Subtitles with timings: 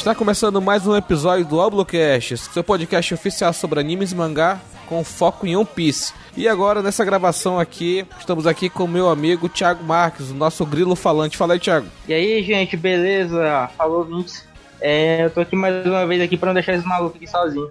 [0.00, 5.04] Está começando mais um episódio do Oblocast, seu podcast oficial sobre animes e mangá com
[5.04, 6.14] foco em One Piece.
[6.34, 10.64] E agora, nessa gravação aqui, estamos aqui com o meu amigo Thiago Marques, o nosso
[10.64, 11.36] grilo falante.
[11.36, 11.86] Fala aí, Thiago.
[12.08, 13.68] E aí, gente, beleza?
[13.76, 14.42] Falou, Vintes.
[14.80, 17.70] É, eu tô aqui mais uma vez aqui pra não deixar esse maluco aqui sozinho.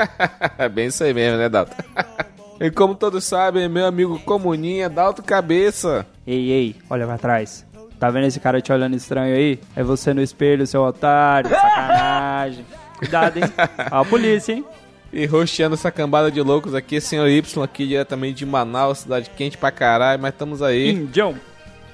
[0.56, 1.76] é bem isso aí mesmo, né, Dalton?
[2.58, 6.06] e como todos sabem, meu amigo Comuninha, Dalton Cabeça.
[6.26, 7.66] Ei, ei, olha pra trás.
[7.98, 9.58] Tá vendo esse cara te olhando estranho aí?
[9.74, 12.66] É você no espelho, seu otário, sacanagem.
[12.98, 13.44] Cuidado, hein?
[13.90, 14.64] Ó a polícia, hein?
[15.12, 19.56] E rosteando essa cambada de loucos aqui, senhor Y aqui diretamente de Manaus, cidade quente
[19.56, 20.90] pra caralho, mas estamos aí.
[20.90, 21.34] Indião.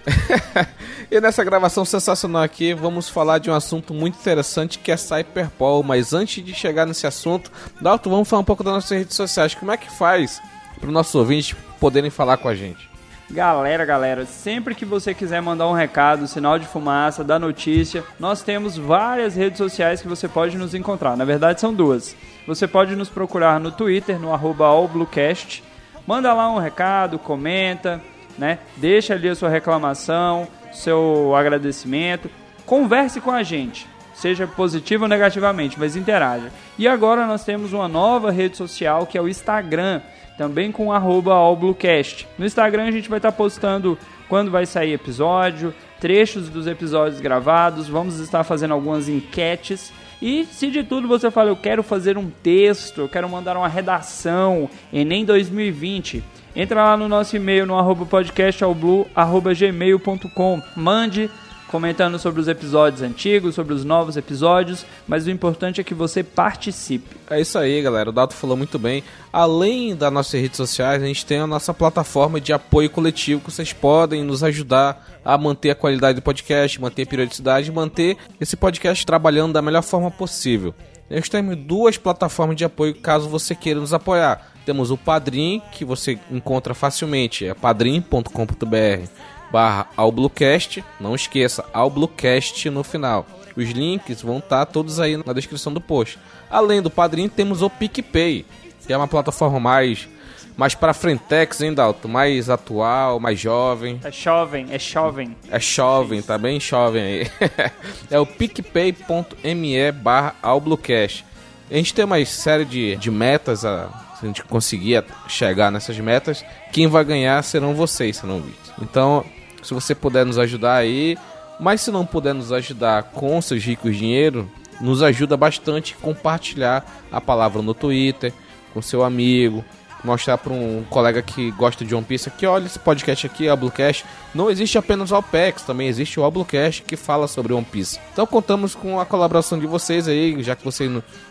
[1.11, 5.83] e nessa gravação sensacional aqui, vamos falar de um assunto muito interessante que é Cyberpol.
[5.83, 9.55] Mas antes de chegar nesse assunto, Dalton, vamos falar um pouco das nossas redes sociais.
[9.55, 10.41] Como é que faz
[10.81, 12.91] para os nossos ouvintes poderem falar com a gente?
[13.33, 18.42] Galera, galera, sempre que você quiser mandar um recado, sinal de fumaça, dar notícia, nós
[18.42, 21.16] temos várias redes sociais que você pode nos encontrar.
[21.16, 22.14] Na verdade, são duas.
[22.47, 25.64] Você pode nos procurar no Twitter, no allbluecast.
[26.06, 28.03] Manda lá um recado, comenta,
[28.36, 28.58] né?
[28.77, 32.30] Deixa ali a sua reclamação, seu agradecimento.
[32.66, 36.53] Converse com a gente, seja positivo ou negativamente, mas interaja.
[36.78, 40.03] E agora nós temos uma nova rede social que é o Instagram
[40.42, 42.26] também com @allbluecast.
[42.36, 43.96] No Instagram a gente vai estar tá postando
[44.28, 49.92] quando vai sair episódio, trechos dos episódios gravados, vamos estar fazendo algumas enquetes.
[50.20, 53.68] E se de tudo você fala, eu quero fazer um texto, eu quero mandar uma
[53.68, 56.24] redação, Enem 2020,
[56.56, 61.31] entra lá no nosso e-mail no arroba podcastalblue.gmail.com, mande
[61.72, 66.22] comentando sobre os episódios antigos, sobre os novos episódios, mas o importante é que você
[66.22, 67.16] participe.
[67.31, 68.10] É isso aí, galera.
[68.10, 69.03] O Dato falou muito bem.
[69.33, 73.50] Além das nossas redes sociais, a gente tem a nossa plataforma de apoio coletivo que
[73.50, 78.55] vocês podem nos ajudar a manter a qualidade do podcast, manter a periodicidade, manter esse
[78.55, 80.75] podcast trabalhando da melhor forma possível.
[81.09, 84.53] Nós temos duas plataformas de apoio caso você queira nos apoiar.
[84.66, 90.82] Temos o Padrim, que você encontra facilmente, é padrim.com.br barra Albluecast.
[90.98, 93.26] Não esqueça, Albluecast no final.
[93.54, 96.18] Os links vão estar tá todos aí na descrição do post.
[96.50, 98.46] Além do Padrim, temos o PicPay,
[98.86, 100.08] que é uma plataforma mais
[100.54, 102.08] mais para frentex, hein, Dalton?
[102.08, 103.98] Mais atual, mais jovem.
[104.04, 105.36] É jovem, é jovem.
[105.50, 107.30] É jovem, tá bem jovem aí.
[108.10, 111.24] é o picpay.me barra Albluecast.
[111.70, 113.88] A gente tem uma série de, de metas, a,
[114.19, 118.54] se a gente conseguir chegar nessas metas, quem vai ganhar serão vocês, se não vi.
[118.80, 119.24] Então,
[119.62, 121.17] se você puder nos ajudar aí,
[121.61, 124.50] mas se não puder nos ajudar com seus ricos dinheiro,
[124.81, 128.33] nos ajuda bastante compartilhar a palavra no Twitter,
[128.75, 129.65] com seu amigo,
[130.04, 133.56] mostrar para um colega que gosta de One Piece aqui, olha esse podcast aqui, o
[133.56, 134.04] Bluecast.
[134.34, 137.98] Não existe apenas o Alpex, também existe o Bluecast que fala sobre One Piece.
[138.12, 140.90] Então contamos com a colaboração de vocês aí, já que vocês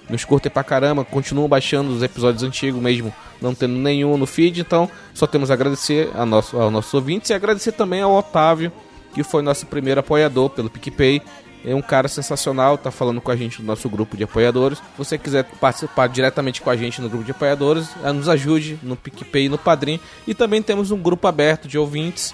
[0.10, 4.62] nos curtem pra caramba, continuam baixando os episódios antigos mesmo, não tendo nenhum no feed,
[4.62, 8.72] então só temos a agradecer a nosso, aos nossos ouvintes e agradecer também ao Otávio,
[9.14, 11.22] que foi nosso primeiro apoiador pelo PicPay
[11.64, 14.80] é um cara sensacional, tá falando com a gente no nosso grupo de apoiadores.
[14.80, 18.80] Se você quiser participar diretamente com a gente no grupo de apoiadores, eh, nos ajude
[18.82, 20.00] no PicPay e no Padrim.
[20.28, 22.34] E também temos um grupo aberto de ouvintes,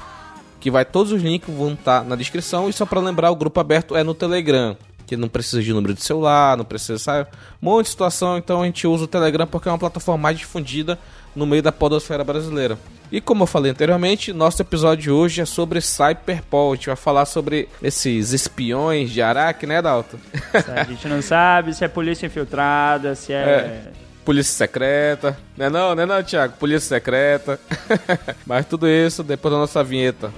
[0.60, 2.70] que vai todos os links vão estar tá na descrição.
[2.70, 4.78] E só para lembrar, o grupo aberto é no Telegram,
[5.08, 7.30] que não precisa de número de celular, não precisa, sabe?
[7.62, 10.38] Um monte de situação, então a gente usa o Telegram porque é uma plataforma mais
[10.38, 11.00] difundida
[11.34, 12.78] no meio da podosfera brasileira.
[13.10, 16.74] E como eu falei anteriormente, nosso episódio de hoje é sobre Cyberpol.
[16.74, 20.18] A gente vai falar sobre esses espiões de Araque, né, Dalton?
[20.76, 23.38] A gente não sabe se é polícia infiltrada, se é...
[23.38, 23.92] é
[24.26, 25.38] polícia secreta.
[25.56, 26.56] Não é não, não é não, Thiago?
[26.60, 27.58] Polícia secreta.
[28.46, 30.34] Mas tudo isso depois da nossa vinheta.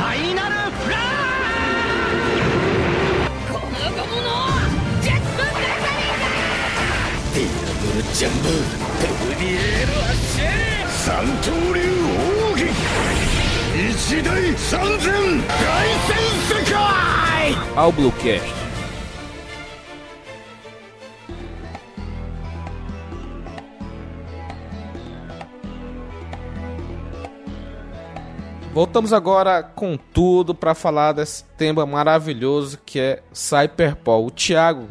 [0.00, 1.00] ァイナルフラー
[5.02, 5.64] ジェットリン！
[5.64, 5.80] だ
[7.34, 8.48] ディアブルジャンブ
[9.40, 10.44] リエールアッシェ
[10.88, 11.80] 三刀流
[12.52, 12.64] 奥義
[13.90, 15.10] 一大三千
[15.48, 15.52] 大
[16.06, 16.16] 戦
[16.48, 16.72] 世界
[17.90, 18.10] ブロ
[28.74, 34.26] Voltamos agora com tudo para falar desse tema maravilhoso que é Cyberpol.
[34.26, 34.88] O Thiago,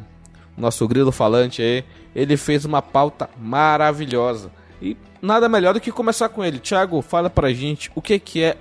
[0.57, 1.83] nosso grilo falante aí,
[2.15, 4.49] ele fez uma pauta maravilhosa.
[4.81, 6.59] E nada melhor do que começar com ele.
[6.59, 8.55] Thiago, fala pra gente o que, que é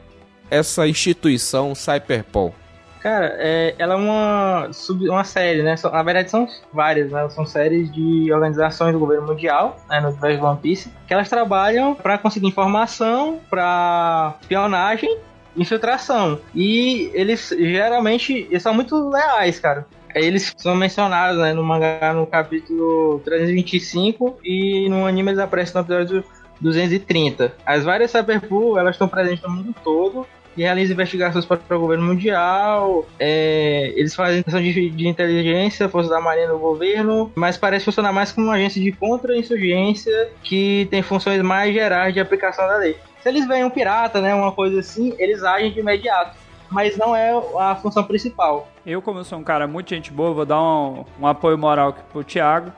[0.50, 2.52] essa instituição Cyberpol.
[3.02, 5.74] Cara, é, ela é uma, sub, uma série, né?
[5.82, 7.28] Na verdade são várias, né?
[7.30, 10.00] São séries de organizações do governo mundial, né?
[10.00, 15.18] No universo do One Piece, que elas trabalham para conseguir informação, para espionagem
[15.56, 16.38] infiltração.
[16.54, 19.86] E eles geralmente eles são muito leais, cara.
[20.14, 25.80] Eles são mencionados né, no mangá no capítulo 325 e no anime eles aparecem no
[25.80, 26.24] episódio
[26.60, 27.52] 230.
[27.64, 30.26] As várias Cyberpool, elas estão presentes no mundo todo
[30.56, 33.06] e realizam investigações para o governo mundial.
[33.18, 38.12] É, eles fazem questão de, de, inteligência, força da marinha do governo, mas parece funcionar
[38.12, 42.96] mais como uma agência de contra-insurgência que tem funções mais gerais de aplicação da lei.
[43.22, 47.14] Se eles veem um pirata, né, uma coisa assim, eles agem de imediato mas não
[47.14, 48.66] é a função principal.
[48.84, 51.90] Eu, como eu sou um cara muito gente boa, vou dar um, um apoio moral
[51.90, 52.72] aqui pro Thiago.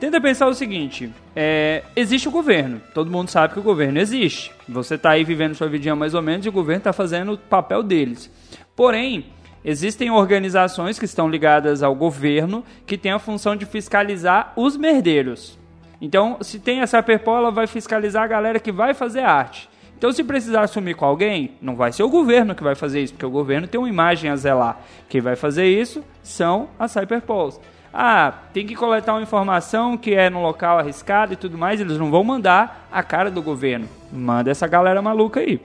[0.00, 4.52] Tenta pensar o seguinte: é, existe o governo, todo mundo sabe que o governo existe.
[4.68, 7.38] Você está aí vivendo sua vidinha mais ou menos e o governo está fazendo o
[7.38, 8.30] papel deles.
[8.76, 9.26] Porém,
[9.64, 15.58] existem organizações que estão ligadas ao governo que têm a função de fiscalizar os merdeiros.
[16.00, 19.68] Então, se tem essa Perpol, ela vai fiscalizar a galera que vai fazer arte.
[19.98, 23.14] Então, se precisar assumir com alguém, não vai ser o governo que vai fazer isso,
[23.14, 24.80] porque o governo tem uma imagem a zelar.
[25.08, 27.60] Quem vai fazer isso são as Cyberpols.
[28.00, 31.98] Ah, tem que coletar uma informação que é no local arriscado e tudo mais, eles
[31.98, 33.88] não vão mandar a cara do governo.
[34.12, 35.60] Manda essa galera maluca aí.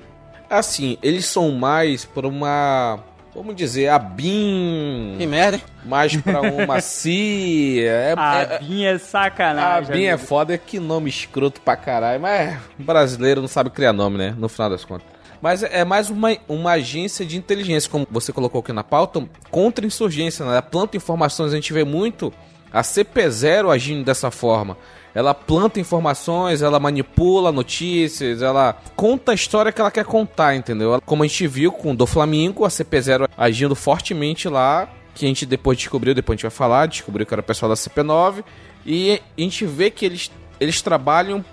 [0.50, 3.00] Assim, eles são mais por uma
[3.36, 5.16] vamos dizer, a BIM.
[5.20, 5.64] Que merda, hein?
[5.86, 7.92] Mais pra uma CIA.
[7.92, 9.92] É, a é, BIM é sacanagem.
[9.92, 12.20] A BIM é foda, que nome escroto pra caralho.
[12.20, 14.34] Mas brasileiro não sabe criar nome, né?
[14.36, 15.13] No final das contas.
[15.44, 19.86] Mas é mais uma, uma agência de inteligência, como você colocou aqui na pauta, contra
[19.86, 20.54] insurgência, né?
[20.54, 22.32] Ela planta informações, a gente vê muito
[22.72, 24.78] a CP0 agindo dessa forma.
[25.14, 31.02] Ela planta informações, ela manipula notícias, ela conta a história que ela quer contar, entendeu?
[31.06, 35.28] Como a gente viu com o do Flamengo, a CP0 agindo fortemente lá, que a
[35.28, 38.46] gente depois descobriu, depois a gente vai falar, descobriu que era o pessoal da CP9,
[38.86, 41.44] e a gente vê que eles, eles trabalham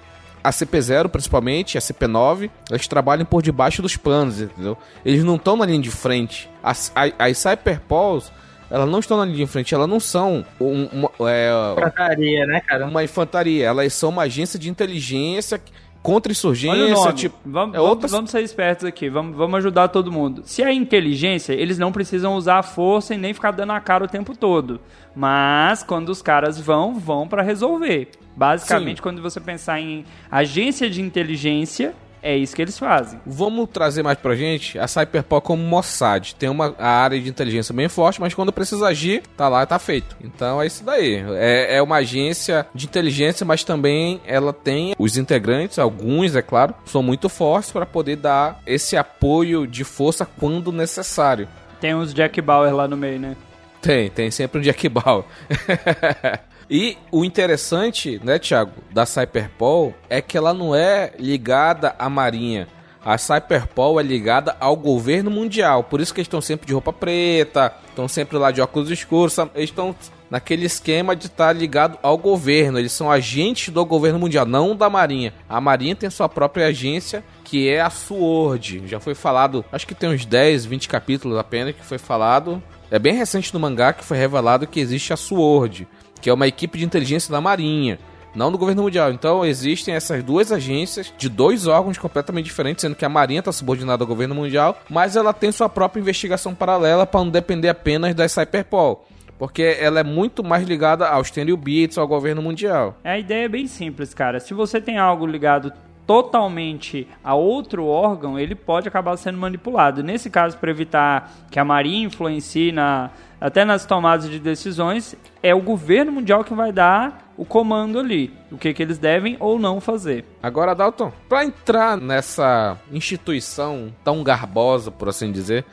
[0.43, 4.77] a CP0 principalmente, a CP9, eles trabalham por debaixo dos panos, entendeu?
[5.05, 6.49] Eles não estão na linha de frente.
[6.63, 8.33] As, as, as Cyberpols,
[8.71, 12.61] elas não estão na linha de frente, elas não são um, uma, é, infantaria, né,
[12.61, 12.87] cara?
[12.87, 15.61] Uma infantaria, elas são uma agência de inteligência
[16.03, 18.11] contra insurgência, tipo, vamos, é outras...
[18.11, 20.43] vamos, ser espertos aqui, vamos, vamos ajudar todo mundo.
[20.45, 24.05] Se é inteligência, eles não precisam usar a força e nem ficar dando a cara
[24.05, 24.81] o tempo todo.
[25.15, 28.09] Mas quando os caras vão, vão para resolver.
[28.41, 29.03] Basicamente, Sim.
[29.03, 31.93] quando você pensar em agência de inteligência,
[32.23, 33.21] é isso que eles fazem.
[33.27, 36.35] Vamos trazer mais pra gente a Cyberpunk como Mossad.
[36.37, 39.79] Tem uma área de inteligência bem forte, mas quando precisa agir, tá lá e tá
[39.79, 40.17] feito.
[40.25, 41.23] Então é isso daí.
[41.37, 46.75] É, é uma agência de inteligência, mas também ela tem os integrantes, alguns, é claro,
[46.87, 51.47] são muito fortes para poder dar esse apoio de força quando necessário.
[51.79, 53.37] Tem uns Jack Bauer lá no meio, né?
[53.83, 55.25] Tem, tem sempre um Jack Bauer.
[56.71, 62.69] E o interessante, né, Thiago, da Cyberpol é que ela não é ligada à Marinha.
[63.05, 65.83] A Cyberpol é ligada ao governo mundial.
[65.83, 69.37] Por isso que eles estão sempre de roupa preta, estão sempre lá de óculos escuros.
[69.55, 69.97] Eles estão
[70.31, 72.79] naquele esquema de estar ligado ao governo.
[72.79, 75.35] Eles são agentes do governo mundial, não da Marinha.
[75.49, 78.87] A Marinha tem sua própria agência, que é a SWORD.
[78.87, 82.63] Já foi falado, acho que tem uns 10, 20 capítulos apenas que foi falado.
[82.93, 85.89] É bem recente no mangá que foi revelado que existe a SWORD
[86.21, 87.99] que é uma equipe de inteligência da Marinha,
[88.35, 89.13] não do governo mundial.
[89.13, 93.53] Então existem essas duas agências de dois órgãos completamente diferentes, sendo que a Marinha está
[93.53, 98.15] subordinada ao governo mundial, mas ela tem sua própria investigação paralela para não depender apenas
[98.15, 99.07] da Cyberpol.
[99.39, 102.99] Porque ela é muito mais ligada aos Tenryu Beats, ao governo mundial.
[103.03, 104.39] A ideia é bem simples, cara.
[104.39, 105.73] Se você tem algo ligado
[106.11, 110.03] totalmente a outro órgão, ele pode acabar sendo manipulado.
[110.03, 115.55] Nesse caso, para evitar que a Marinha influencie na, até nas tomadas de decisões, é
[115.55, 119.57] o governo mundial que vai dar o comando ali, o que, que eles devem ou
[119.57, 120.25] não fazer.
[120.43, 125.65] Agora, Dalton, para entrar nessa instituição tão garbosa, por assim dizer,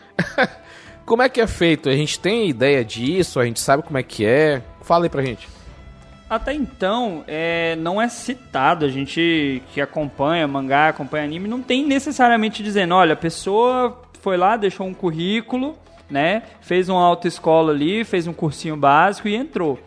[1.03, 1.89] como é que é feito?
[1.89, 3.39] A gente tem ideia disso?
[3.39, 4.61] A gente sabe como é que é?
[4.81, 5.56] Fala aí pra gente.
[6.29, 8.85] Até então, é, não é citado.
[8.85, 14.35] A gente que acompanha mangá, acompanha anime, não tem necessariamente dizendo: olha, a pessoa foi
[14.35, 15.77] lá, deixou um currículo,
[16.09, 16.43] né?
[16.61, 19.79] Fez uma autoescola ali, fez um cursinho básico e entrou.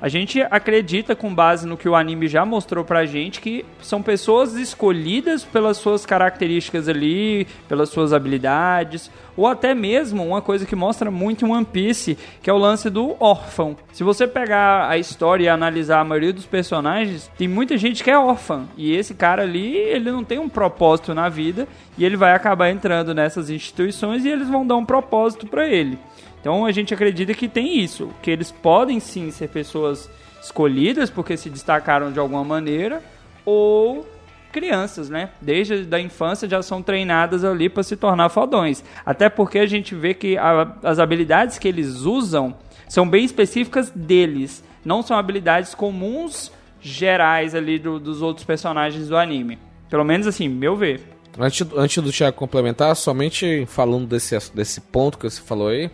[0.00, 4.02] A gente acredita, com base no que o anime já mostrou pra gente, que são
[4.02, 10.76] pessoas escolhidas pelas suas características ali, pelas suas habilidades, ou até mesmo uma coisa que
[10.76, 13.74] mostra muito em One Piece, que é o lance do órfão.
[13.90, 18.10] Se você pegar a história e analisar a maioria dos personagens, tem muita gente que
[18.10, 22.16] é órfã, e esse cara ali, ele não tem um propósito na vida, e ele
[22.16, 25.98] vai acabar entrando nessas instituições e eles vão dar um propósito para ele.
[26.46, 30.08] Então a gente acredita que tem isso, que eles podem sim ser pessoas
[30.40, 33.02] escolhidas porque se destacaram de alguma maneira,
[33.44, 34.06] ou
[34.52, 35.30] crianças, né?
[35.40, 38.84] Desde a infância já são treinadas ali para se tornar fodões.
[39.04, 42.54] Até porque a gente vê que a, as habilidades que eles usam
[42.88, 49.16] são bem específicas deles, não são habilidades comuns gerais ali do, dos outros personagens do
[49.16, 49.58] anime.
[49.90, 51.00] Pelo menos assim, meu ver.
[51.36, 55.90] Antes, antes do Thiago complementar, somente falando desse, desse ponto que você falou aí,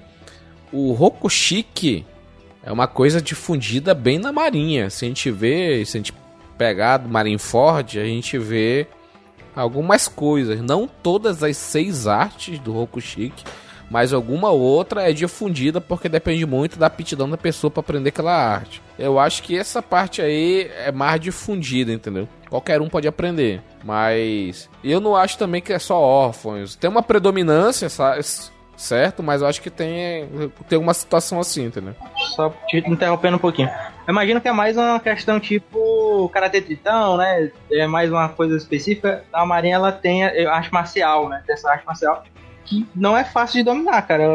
[0.73, 2.05] o Rokushiki
[2.63, 4.89] é uma coisa difundida bem na marinha.
[4.89, 6.15] Se a gente vê, se a gente
[6.57, 8.87] pegar do Marineford, a gente vê
[9.55, 10.61] algumas coisas.
[10.61, 13.45] Não todas as seis artes do Rokushiki,
[13.91, 18.33] mas alguma outra é difundida porque depende muito da aptidão da pessoa para aprender aquela
[18.33, 18.81] arte.
[18.99, 22.29] Eu acho que essa parte aí é mais difundida, entendeu?
[22.49, 26.75] Qualquer um pode aprender, mas eu não acho também que é só órfãos.
[26.77, 28.23] Tem uma predominância, sabe?
[28.83, 29.23] Certo?
[29.23, 30.29] Mas eu acho que tem,
[30.69, 31.95] tem uma situação assim, entendeu?
[32.35, 33.71] Só te interrompendo um pouquinho.
[34.07, 37.51] Eu imagino que é mais uma questão tipo Karate Tritão, né?
[37.71, 39.25] É mais uma coisa específica.
[39.33, 41.43] A Marinha, ela tem arte marcial, né?
[41.47, 42.25] Tem essa arte marcial
[42.65, 44.29] que não é fácil de dominar, cara.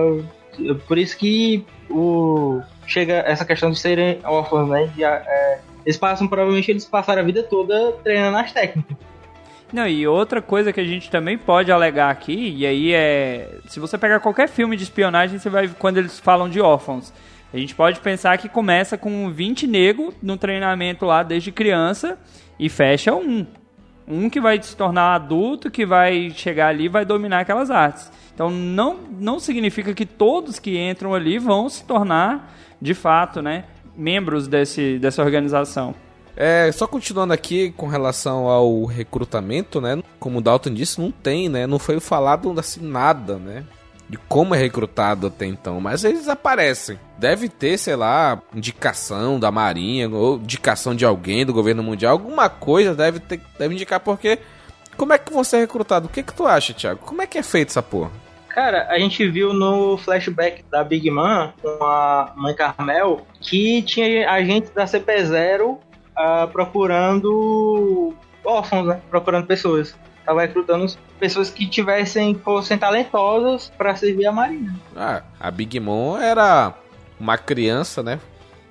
[0.88, 4.88] Por isso que o chega essa questão de serem órfãos, né?
[4.96, 8.98] De, é, eles passam, provavelmente, eles passaram a vida toda treinando as técnicas.
[9.72, 13.60] Não, e outra coisa que a gente também pode alegar aqui, e aí é.
[13.68, 15.68] Se você pegar qualquer filme de espionagem, você vai.
[15.68, 17.14] Quando eles falam de órfãos.
[17.54, 22.18] A gente pode pensar que começa com 20 negros no treinamento lá desde criança
[22.60, 23.46] e fecha um.
[24.08, 28.10] Um que vai se tornar adulto, que vai chegar ali e vai dominar aquelas artes.
[28.34, 33.66] Então não, não significa que todos que entram ali vão se tornar, de fato, né,
[33.98, 35.94] membros desse, dessa organização.
[36.40, 40.02] É, só continuando aqui com relação ao recrutamento, né?
[40.20, 41.66] Como o Dalton disse, não tem, né?
[41.66, 43.64] Não foi falado assim nada, né?
[44.08, 47.00] De como é recrutado até então, mas eles aparecem.
[47.18, 52.48] Deve ter, sei lá, indicação da Marinha ou indicação de alguém do governo mundial, alguma
[52.48, 54.40] coisa deve ter, deve indicar porque
[54.96, 56.08] como é que vão ser recrutados?
[56.08, 57.02] O que que tu acha, Thiago?
[57.04, 58.12] Como é que é feito essa porra?
[58.50, 64.32] Cara, a gente viu no flashback da Big Man com a Mãe Carmel que tinha
[64.32, 65.78] agentes da CP0
[66.18, 69.02] uh, procurando órfãos, né?
[69.10, 69.96] Procurando pessoas.
[70.26, 74.76] Tava recrutando pessoas que tivessem, fossem talentosas para servir a marinha.
[74.96, 76.74] Ah, a Big Mom era
[77.20, 78.20] uma criança, né?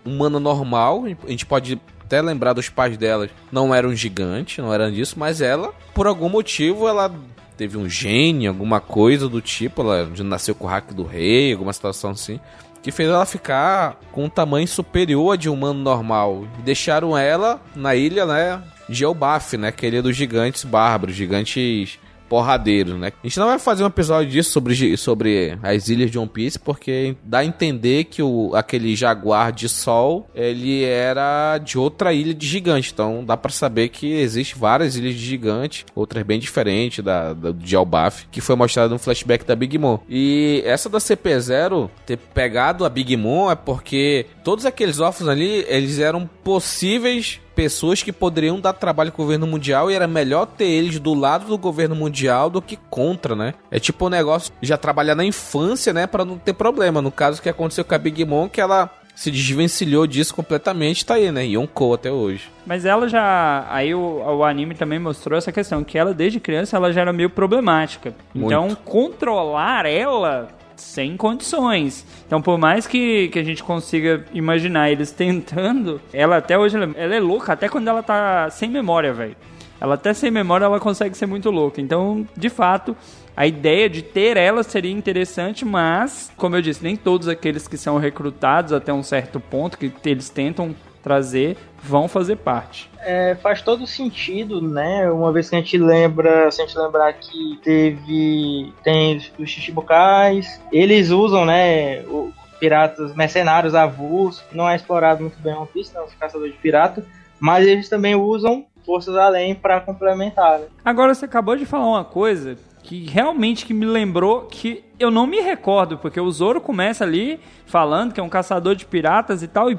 [0.04, 1.04] Humana normal.
[1.24, 3.28] A gente pode até lembrar dos pais dela.
[3.50, 7.10] Não eram um gigante, não eram disso, mas ela, por algum motivo, ela
[7.56, 9.80] teve um gene, alguma coisa do tipo.
[9.80, 12.38] Ela nasceu com o hack do rei, alguma situação assim
[12.86, 16.46] que fez ela ficar com um tamanho superior a de um humano normal.
[16.60, 21.16] Deixaram ela na ilha, né, de Elbaf, né, que é a ilha dos gigantes bárbaros,
[21.16, 23.12] gigantes porradeiro, né?
[23.22, 26.58] A gente não vai fazer um episódio disso sobre, sobre as ilhas de One Piece,
[26.58, 32.34] porque dá a entender que o, aquele jaguar de sol, ele era de outra ilha
[32.34, 32.92] de gigante.
[32.92, 37.52] Então dá para saber que existe várias ilhas de gigante, outras bem diferentes da, da
[37.52, 39.98] de Albaf, que foi mostrado no flashback da Big Mom.
[40.08, 45.64] E essa da CP0 ter pegado a Big Mom é porque todos aqueles órfãos ali,
[45.68, 50.66] eles eram possíveis pessoas que poderiam dar trabalho ao governo mundial e era melhor ter
[50.66, 53.54] eles do lado do governo mundial do que contra, né?
[53.70, 57.00] É tipo um negócio já trabalhar na infância, né, para não ter problema.
[57.00, 61.14] No caso que aconteceu com a Big Mom, que ela se desvencilhou disso completamente, tá
[61.14, 61.46] aí, né?
[61.46, 62.50] Yonkou até hoje.
[62.66, 63.66] Mas ela já.
[63.70, 67.12] Aí o, o anime também mostrou essa questão, que ela desde criança ela já era
[67.14, 68.14] meio problemática.
[68.34, 68.52] Muito.
[68.52, 72.06] Então, controlar ela sem condições.
[72.26, 76.92] Então, por mais que, que a gente consiga imaginar eles tentando, ela até hoje ela
[76.96, 79.36] é louca, até quando ela tá sem memória, velho.
[79.80, 81.80] Ela até sem memória ela consegue ser muito louca.
[81.80, 82.96] Então, de fato,
[83.36, 87.76] a ideia de ter ela seria interessante, mas, como eu disse, nem todos aqueles que
[87.76, 91.56] são recrutados até um certo ponto, que eles tentam trazer,
[91.86, 92.90] vão fazer parte.
[93.00, 95.10] É, faz todo sentido, né?
[95.10, 100.60] Uma vez que a gente lembra, se a gente lembrar que teve tem os Chichibukais,
[100.72, 106.04] eles usam, né, o, piratas mercenários avulsos, não é explorado muito bem One Piece, não,
[106.04, 107.04] os caçadores de pirata,
[107.38, 110.58] mas eles também usam forças além para complementar.
[110.58, 110.66] Né?
[110.84, 115.26] Agora você acabou de falar uma coisa que realmente que me lembrou que eu não
[115.26, 119.48] me recordo, porque o Zoro começa ali falando que é um caçador de piratas e
[119.48, 119.78] tal, e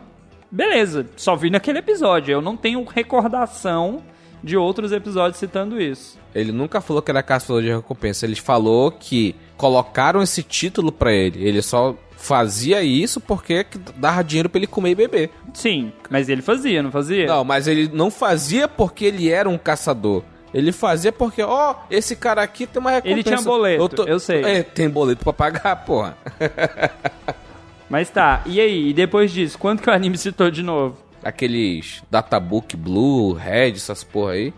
[0.52, 2.32] beleza, só vi naquele episódio.
[2.32, 4.02] Eu não tenho recordação
[4.44, 6.18] de outros episódios citando isso.
[6.34, 8.26] Ele nunca falou que era caçador de recompensa.
[8.26, 11.44] Ele falou que colocaram esse título pra ele.
[11.46, 15.30] Ele só fazia isso porque dava dinheiro pra ele comer e beber.
[15.54, 17.28] Sim, mas ele fazia, não fazia?
[17.28, 20.24] Não, mas ele não fazia porque ele era um caçador.
[20.54, 23.14] Ele fazia porque, ó, esse cara aqui tem uma recompensa.
[23.14, 24.04] Ele tinha boleto, eu, tô...
[24.06, 24.44] eu sei.
[24.44, 26.18] É, tem boleto pra pagar, porra.
[27.90, 28.90] Mas tá, e aí?
[28.90, 30.98] E depois disso, quanto que o anime citou de novo?
[31.24, 34.54] Aqueles Databook Blue, Red, essas porra aí.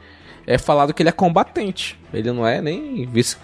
[0.45, 1.99] É falado que ele é combatente.
[2.11, 3.37] Ele não é nem vice.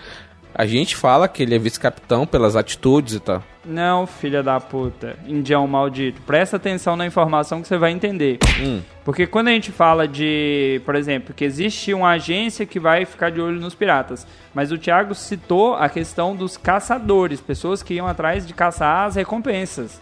[0.58, 3.44] A gente fala que ele é vice-capitão pelas atitudes e tal.
[3.66, 5.18] Não, filha da puta.
[5.28, 6.22] Indião maldito.
[6.22, 8.40] Presta atenção na informação que você vai entender.
[8.62, 8.82] Hum.
[9.04, 13.32] Porque quando a gente fala de, por exemplo, que existe uma agência que vai ficar
[13.32, 18.08] de olho nos piratas, mas o Thiago citou a questão dos caçadores, pessoas que iam
[18.08, 20.00] atrás de caçar as recompensas.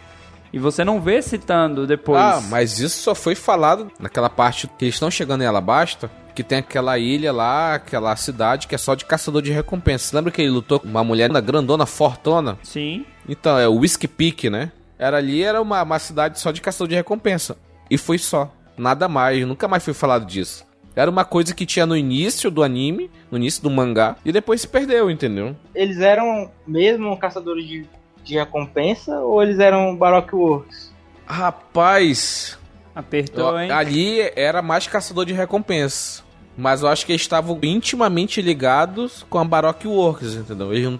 [0.53, 2.21] E você não vê citando depois.
[2.21, 6.43] Ah, mas isso só foi falado naquela parte que eles estão chegando em Alabasta, que
[6.43, 10.11] tem aquela ilha lá, aquela cidade que é só de caçador de recompensas.
[10.11, 12.57] Lembra que ele lutou com uma mulher grandona, fortona?
[12.63, 13.05] Sim.
[13.27, 14.71] Então, é o Whiskey Peak, né?
[14.97, 17.57] Era ali, era uma, uma cidade só de caçador de recompensa.
[17.89, 18.51] E foi só.
[18.77, 20.65] Nada mais, nunca mais foi falado disso.
[20.95, 24.61] Era uma coisa que tinha no início do anime, no início do mangá, e depois
[24.61, 25.55] se perdeu, entendeu?
[25.73, 27.85] Eles eram mesmo caçadores de,
[28.23, 30.93] de recompensa ou eles eram Baroque Works?
[31.25, 32.57] Rapaz.
[32.95, 33.71] Apertou, hein?
[33.71, 36.22] Ali era mais caçador de recompensa.
[36.57, 40.73] Mas eu acho que eles estavam intimamente ligados com a Baroque Works, entendeu?
[40.73, 40.99] Eles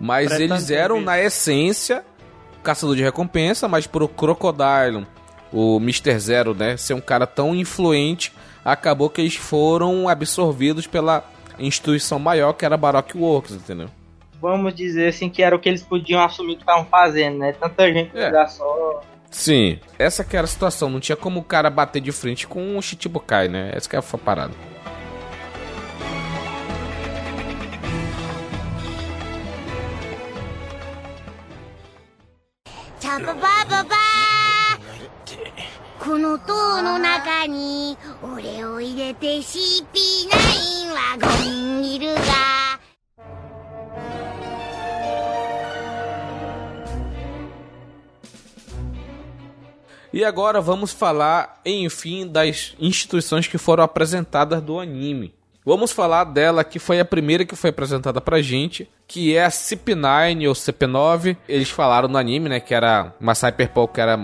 [0.00, 2.04] Mas eles eram, na essência,
[2.62, 5.06] caçador de recompensa, mas pro Crocodile,
[5.52, 6.18] o Mr.
[6.18, 8.32] Zero, né, ser um cara tão influente,
[8.64, 11.24] acabou que eles foram absorvidos pela
[11.58, 13.88] instituição maior que era a Baroque Works, entendeu?
[14.40, 17.52] Vamos dizer assim que era o que eles podiam assumir que estavam fazendo, né?
[17.52, 18.46] Tanta gente é.
[18.48, 19.02] só.
[19.33, 20.89] Sim, essa que era a situação.
[20.89, 23.71] Não tinha como o cara bater de frente com o Shichibukai, né?
[23.73, 24.53] Essa que era a parada.
[32.99, 33.19] Tchau,
[35.99, 40.31] この塔の中に俺を入れて CP9
[40.91, 42.62] は5人いるが
[50.14, 55.34] E agora vamos falar, enfim, das instituições que foram apresentadas do anime.
[55.66, 59.48] Vamos falar dela que foi a primeira que foi apresentada pra gente, que é a
[59.48, 61.36] CP9 ou CP9.
[61.48, 64.16] Eles falaram no anime, né, que era uma Cyberpunk que era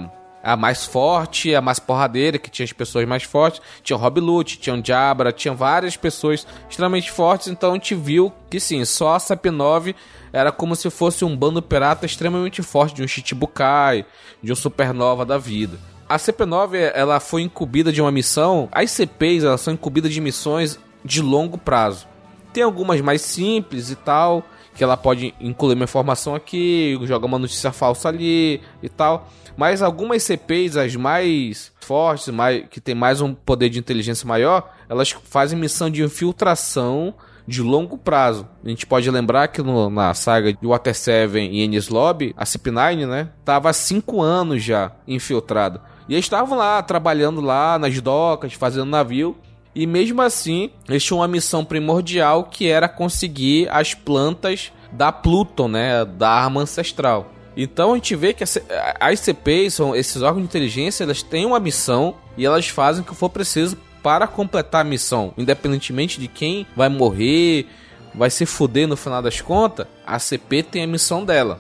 [0.43, 3.61] a mais forte, a mais porradeira, que tinha as pessoas mais fortes.
[3.83, 7.49] Tinha o Rob Lute, tinha o Jabra, tinha várias pessoas extremamente fortes.
[7.49, 9.95] Então a gente viu que sim, só a CP9
[10.33, 14.05] era como se fosse um bando pirata extremamente forte de um Chichibukai,
[14.43, 15.79] de um Supernova da vida.
[16.09, 18.69] A CP9 ela foi incumbida de uma missão.
[18.73, 22.09] As CPs elas são incumbidas de missões de longo prazo.
[22.53, 24.45] Tem algumas mais simples e tal,
[24.81, 29.29] que ela pode incluir uma informação aqui, jogar uma notícia falsa ali e tal.
[29.55, 34.73] Mas algumas CPs, as mais fortes, mais, que tem mais um poder de inteligência maior,
[34.89, 37.13] elas fazem missão de infiltração
[37.47, 38.49] de longo prazo.
[38.65, 42.47] A gente pode lembrar que no, na saga de Water 7 e Ennis Lobby, a
[42.47, 45.79] CP9, né, tava há 5 anos já infiltrado.
[46.09, 49.37] E eles estavam lá, trabalhando lá nas docas, fazendo navio.
[49.75, 55.69] E mesmo assim, eles tinham uma missão primordial que era conseguir as plantas da Pluton,
[55.69, 57.33] né, da arma ancestral.
[57.57, 61.61] Então a gente vê que as CPs, são esses órgãos de inteligência, elas têm uma
[61.61, 66.67] missão e elas fazem o que for preciso para completar a missão, independentemente de quem
[66.75, 67.67] vai morrer,
[68.15, 71.59] vai se fuder no final das contas, a CP tem a missão dela.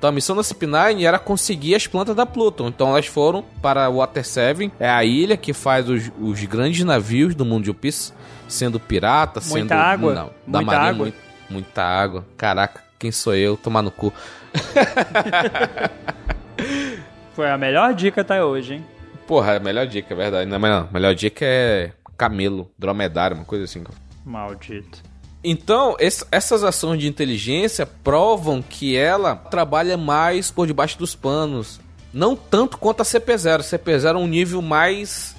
[0.00, 2.68] Então a missão da CP9 era conseguir as plantas da Pluton.
[2.68, 7.34] Então elas foram para Water 7, é a ilha que faz os, os grandes navios
[7.34, 8.14] do mundo de Piece,
[8.48, 11.02] sendo pirata, muita sendo água, não, da muita marinha, água.
[11.02, 11.18] Muito,
[11.50, 12.26] muita água.
[12.34, 13.58] Caraca, quem sou eu?
[13.58, 14.10] Tomar no cu.
[17.34, 18.86] Foi a melhor dica até hoje, hein?
[19.26, 20.48] Porra, é a melhor dica, é verdade.
[20.48, 23.84] Não, mas não, a melhor dica é camelo, dromedário, uma coisa assim.
[24.24, 25.09] Maldito.
[25.42, 31.80] Então, essas ações de inteligência provam que ela trabalha mais por debaixo dos panos.
[32.12, 33.60] Não tanto quanto a CP0.
[33.60, 35.34] CP0 é um nível mais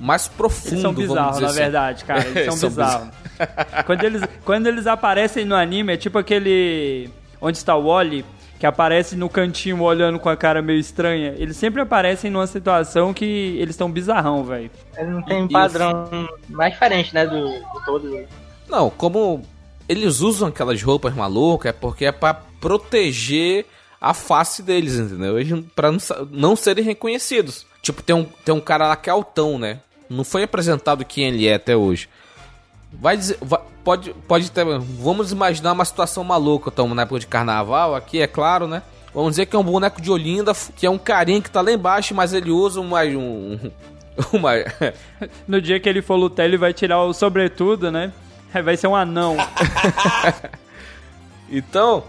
[0.00, 1.56] mais profundo, eles são bizarros, na assim.
[1.56, 2.26] verdade, cara.
[2.26, 3.08] Eles são, são bizarros.
[3.86, 7.08] quando, eles, quando eles aparecem no anime, é tipo aquele...
[7.40, 8.24] Onde está o Wally,
[8.58, 11.34] que aparece no cantinho olhando com a cara meio estranha.
[11.36, 14.70] Eles sempre aparecem numa situação que eles estão bizarrão, velho.
[14.96, 18.24] Eles não tem um padrão mais diferente, né, do, do todo.
[18.72, 19.42] Não, como
[19.86, 23.66] eles usam aquelas roupas malucas, é porque é para proteger
[24.00, 25.38] a face deles, entendeu?
[25.38, 25.98] Eles, pra não,
[26.30, 27.66] não serem reconhecidos.
[27.82, 29.80] Tipo, tem um, tem um cara lá que é altão, né?
[30.08, 32.08] Não foi apresentado quem ele é até hoje.
[32.90, 33.36] Vai dizer.
[33.42, 34.64] Vai, pode, pode ter.
[34.64, 36.70] Vamos imaginar uma situação maluca.
[36.70, 38.82] Estamos na época de carnaval aqui, é claro, né?
[39.14, 41.70] Vamos dizer que é um boneco de Olinda, que é um carinha que tá lá
[41.70, 43.04] embaixo, mas ele usa uma.
[43.04, 43.70] Um,
[44.32, 44.52] uma...
[45.46, 48.10] no dia que ele for lutar, ele vai tirar o sobretudo, né?
[48.64, 49.36] Vai ser um anão.
[51.48, 52.04] então,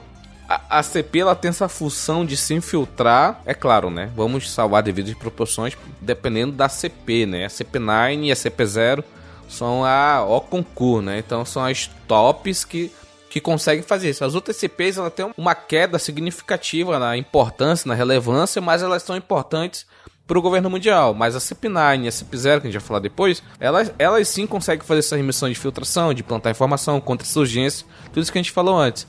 [0.47, 4.11] a, a, CP ela tem essa função de se infiltrar, é claro, né?
[4.15, 7.45] Vamos salvar devido proporções, dependendo da CP, né?
[7.45, 9.03] A CP9 e a CP0
[9.47, 11.19] são a o concurso, né?
[11.19, 12.91] Então são as tops que
[13.33, 14.23] que conseguem fazer isso.
[14.23, 19.17] As outras CPs ela tem uma queda significativa na importância, na relevância, mas elas são
[19.17, 19.87] importantes
[20.27, 21.13] para o governo mundial.
[21.13, 24.47] Mas a CP9 e a CP0, que a gente vai falar depois, elas, elas sim
[24.47, 28.51] conseguem fazer essa remissão de filtração, de plantar informação, contra-insurgência, tudo isso que a gente
[28.51, 29.07] falou antes.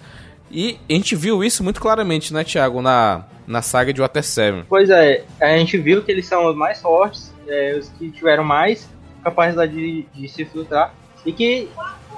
[0.51, 4.67] E a gente viu isso muito claramente, né, Thiago, na, na saga de Water 7.
[4.69, 8.45] Pois é, a gente viu que eles são os mais fortes, é, os que tiveram
[8.45, 8.89] mais
[9.23, 11.69] capacidade de, de se filtrar, e que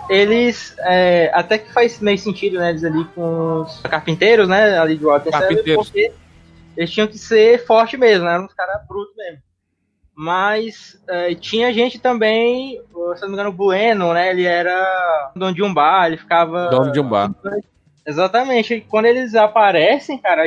[0.09, 2.71] eles é, até que faz meio sentido, né?
[2.71, 4.79] Eles ali com os carpinteiros, né?
[4.79, 6.13] Ali de Water porque
[6.77, 8.35] eles tinham que ser forte mesmo, né?
[8.35, 9.39] Eram uns caras brutos mesmo.
[10.15, 12.81] Mas é, tinha gente também,
[13.15, 14.31] se não me engano, o Bueno, né?
[14.31, 16.69] Ele era dono de um bar, ele ficava.
[16.69, 17.31] Dono de um bar.
[18.07, 18.75] Exatamente.
[18.75, 20.43] E quando eles aparecem, cara,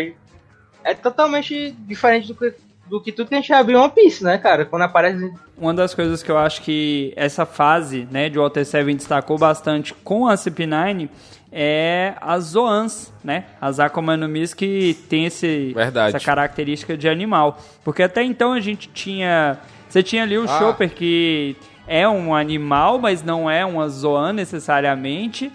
[0.83, 2.53] é totalmente diferente do que
[2.89, 4.65] do que tudo que a gente abriu One Piece, né, cara?
[4.65, 5.31] Quando aparece.
[5.55, 9.93] Uma das coisas que eu acho que essa fase, né, de Water 7 destacou bastante
[9.93, 11.09] com a CP9
[11.51, 13.45] é as Zoans, né?
[13.59, 15.75] As Akuma no Mis que tem esse,
[16.07, 17.57] essa característica de animal.
[17.83, 19.57] Porque até então a gente tinha.
[19.87, 20.59] Você tinha ali o ah.
[20.59, 21.55] Chopper que
[21.87, 25.51] é um animal, mas não é uma Zoan necessariamente,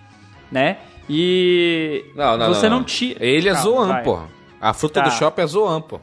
[0.50, 0.78] né?
[1.08, 2.04] E.
[2.16, 2.84] Não, não, você não, não.
[2.84, 3.16] tinha.
[3.20, 4.28] Ele é Zoan, porra.
[4.60, 5.08] A fruta tá.
[5.08, 6.00] do Chopper é Zoan, pô.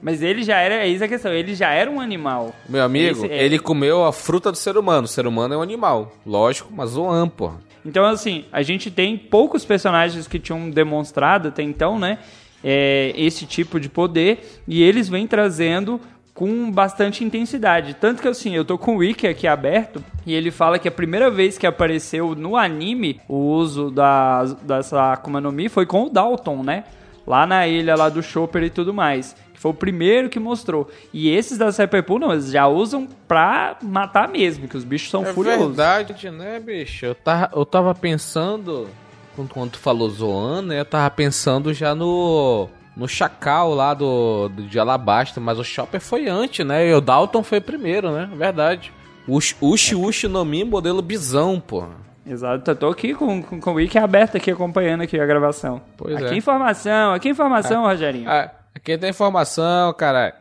[0.00, 2.52] Mas ele já era, é isso a questão, ele já era um animal.
[2.68, 3.44] Meu amigo, Esse, é...
[3.44, 5.04] ele comeu a fruta do ser humano.
[5.04, 6.12] O ser humano é um animal.
[6.26, 7.60] Lógico, mas Zoan, porra.
[7.84, 12.18] Então, assim, a gente tem poucos personagens que tinham demonstrado até então, né?
[12.62, 14.62] É, esse tipo de poder.
[14.68, 16.00] E eles vêm trazendo
[16.34, 17.94] com bastante intensidade.
[17.94, 20.92] Tanto que assim, eu tô com o wiki aqui aberto e ele fala que a
[20.92, 26.04] primeira vez que apareceu no anime o uso da, dessa Akuma no Mi foi com
[26.04, 26.84] o Dalton, né?
[27.26, 29.36] Lá na ilha lá do Chopper e tudo mais.
[29.62, 30.90] Foi o primeiro que mostrou.
[31.12, 35.22] E esses da Sepepul, não, eles já usam pra matar mesmo, que os bichos são
[35.22, 35.62] é furiosos.
[35.62, 37.06] É verdade, né, bicho?
[37.06, 38.88] Eu tava, eu tava pensando,
[39.36, 44.64] quando, tu falou zoando, né, eu tava pensando já no no Chacal lá do, do
[44.64, 46.88] de Alabasta, mas o Chopper foi antes, né?
[46.88, 48.28] E o Dalton foi primeiro, né?
[48.34, 48.92] Verdade.
[49.28, 51.84] Ushi Ushi, Ushi no Mi modelo bisão, pô.
[52.26, 55.80] Exato, eu tô aqui com, com, com o wiki aberto aqui, acompanhando aqui a gravação.
[55.96, 56.36] Pois aqui é.
[56.36, 58.28] informação, aqui informação, ah, Rogerinho.
[58.28, 60.34] Ah, Aqui tem informação, caralho.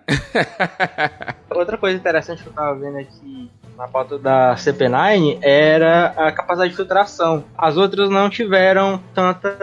[1.51, 6.71] Outra coisa interessante que eu tava vendo aqui na pauta da CP9 era a capacidade
[6.71, 7.43] de filtração.
[7.57, 9.57] As outras não tiveram tanta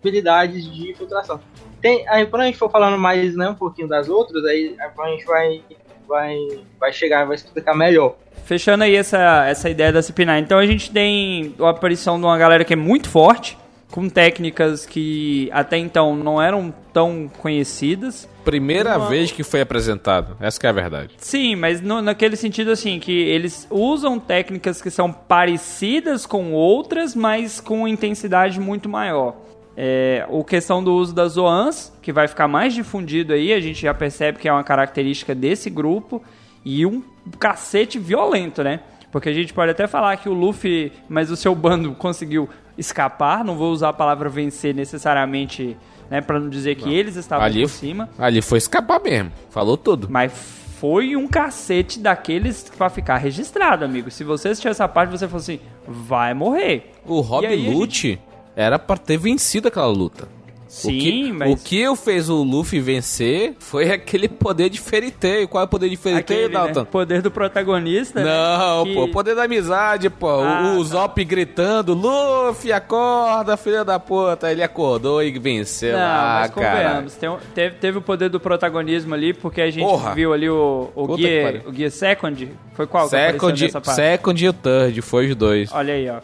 [0.00, 1.40] habilidades de filtração.
[1.80, 5.08] Tem, aí quando a gente for falando mais né, um pouquinho das outras, aí a
[5.10, 5.62] gente vai,
[6.08, 6.36] vai,
[6.78, 8.16] vai chegar, vai explicar melhor.
[8.44, 10.40] Fechando aí essa, essa ideia da CP9.
[10.40, 13.56] Então a gente tem a aparição de uma galera que é muito forte,
[13.90, 18.28] com técnicas que até então não eram tão conhecidas.
[18.44, 19.08] Primeira Uma...
[19.08, 21.14] vez que foi apresentado, essa é a verdade.
[21.18, 27.14] Sim, mas no, naquele sentido assim, que eles usam técnicas que são parecidas com outras,
[27.14, 29.36] mas com intensidade muito maior.
[29.76, 33.82] É, o questão do uso das Zoans, que vai ficar mais difundido aí, a gente
[33.82, 36.22] já percebe que é uma característica desse grupo,
[36.64, 37.02] e um
[37.38, 38.80] cacete violento, né?
[39.10, 43.44] Porque a gente pode até falar que o Luffy, mas o seu bando conseguiu escapar,
[43.44, 45.76] não vou usar a palavra vencer necessariamente,
[46.08, 46.92] né, para não dizer que não.
[46.92, 48.08] eles estavam ali, por cima.
[48.18, 50.08] Ali foi escapar mesmo, falou tudo.
[50.10, 50.32] Mas
[50.78, 54.10] foi um cacete daqueles para ficar registrado, amigo.
[54.10, 56.92] Se você assistir essa parte, você falou assim, vai morrer.
[57.04, 58.20] O Rob Lute gente...
[58.56, 60.26] era para ter vencido aquela luta.
[60.70, 61.52] Sim, o que, mas...
[61.52, 65.12] O que fez o Luffy vencer foi aquele poder de Fairy
[65.50, 66.48] Qual é o poder de Tail, né?
[66.48, 66.80] Dalton?
[66.80, 66.86] Né?
[66.88, 68.30] Poder do protagonista, né?
[68.30, 68.94] Não, né?
[68.94, 70.28] pô, poder da amizade, pô.
[70.28, 70.90] Ah, o, o tá.
[70.90, 74.52] Zop gritando, Luffy, acorda, filha da puta.
[74.52, 75.98] Ele acordou e venceu.
[75.98, 77.04] Não, ah, mas cara.
[77.52, 80.14] Teve, teve o poder do protagonismo ali, porque a gente Porra.
[80.14, 82.48] viu ali o, o, guia, o guia Second.
[82.74, 85.72] Foi qual second, que Second e o Third, foi os dois.
[85.72, 86.20] Olha aí, ó.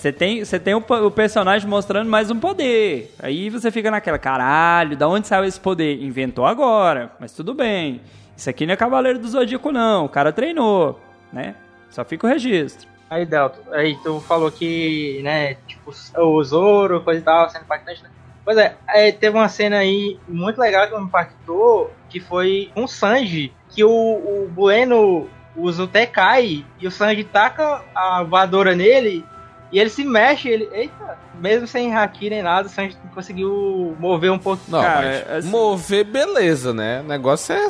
[0.00, 3.14] Você tem, você tem o, o, personagem mostrando mais um poder.
[3.18, 6.02] Aí você fica naquela, caralho, da onde saiu esse poder?
[6.02, 8.00] Inventou agora, mas tudo bem.
[8.34, 10.06] Isso aqui não é Cavaleiro do Zodíaco, não.
[10.06, 10.98] O cara treinou,
[11.30, 11.54] né?
[11.90, 12.88] Só fica o registro.
[13.10, 18.02] Aí, Delto, aí tu falou que, né, tipo, o Zoro, coisa e tal, sendo impactante,
[18.02, 18.08] né?
[18.42, 22.86] Pois é, é, teve uma cena aí muito legal que me impactou, que foi um
[22.86, 29.26] Sanji, que o, o Bueno usa o Tekai e o Sanji taca a voadora nele
[29.72, 30.68] e ele se mexe, ele.
[30.72, 31.18] Eita!
[31.40, 34.62] Mesmo sem haki nem nada, o Sanji conseguiu mover um pouco.
[34.68, 37.00] Não, Cara, é assim- mover, beleza, né?
[37.00, 37.68] O negócio é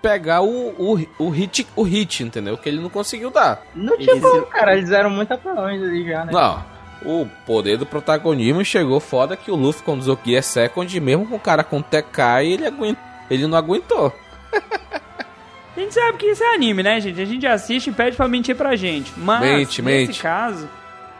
[0.00, 2.56] pegar o, o, o hit, o hit, entendeu?
[2.56, 3.62] Que ele não conseguiu dar.
[3.74, 4.76] Não tinha Esse- como, cara.
[4.76, 6.32] Eles eram muito apelões ali já, né?
[6.32, 6.64] Não,
[7.04, 11.34] o poder do protagonismo chegou foda que o Luffy quando usou Gear Second, mesmo com
[11.36, 14.12] o cara com TK, ele, aguenta, ele não aguentou.
[15.76, 17.20] A gente sabe que isso é anime, né, gente?
[17.20, 19.12] A gente assiste e pede pra mentir pra gente.
[19.16, 20.22] Mas, Mente, nesse mente.
[20.22, 20.68] caso...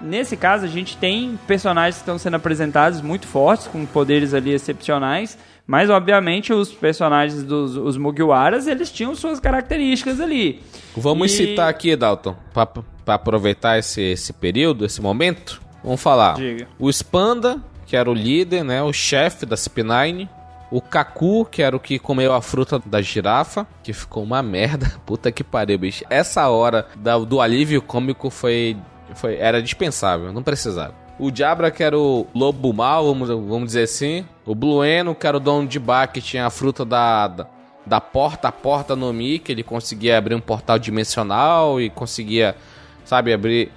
[0.00, 4.52] Nesse caso, a gente tem personagens que estão sendo apresentados muito fortes, com poderes ali
[4.52, 5.36] excepcionais,
[5.66, 10.62] mas, obviamente, os personagens dos os Mugiwaras, eles tinham suas características ali.
[10.96, 15.60] Vamos E- citar aqui, Dalton, pra aproveitar esse, esse período, esse momento.
[15.84, 16.34] Vamos falar.
[16.34, 16.66] Diga.
[16.78, 18.82] O Spanda, que era o líder, né?
[18.82, 20.28] O chefe da CP9.
[20.70, 24.92] O Kaku, que era o que comeu a fruta da girafa, que ficou uma merda.
[25.04, 26.04] Puta que pariu, bicho.
[26.08, 28.76] Essa hora da- do alívio cômico foi,
[29.14, 30.94] foi era dispensável, não precisava.
[31.18, 34.24] O Jabra, que era o lobo mal, vamos, vamos dizer assim.
[34.46, 37.46] O Blueno, que era o dono de bar, que tinha a fruta da, da,
[37.84, 42.56] da porta a porta no Mi, que ele conseguia abrir um portal dimensional e conseguia,
[43.04, 43.70] sabe, abrir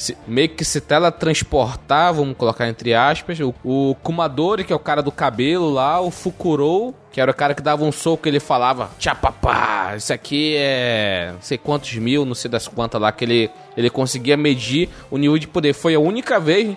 [0.00, 3.38] se- meio que se teletransportar, vamos colocar entre aspas.
[3.40, 7.34] O, o Kumadori, que é o cara do cabelo lá, o Fukurou, que era o
[7.34, 12.24] cara que dava um soco ele falava Tchapapá, isso aqui é não sei quantos mil,
[12.24, 15.72] não sei das quantas lá, que ele, ele conseguia medir o nível de poder.
[15.74, 16.76] Foi a única vez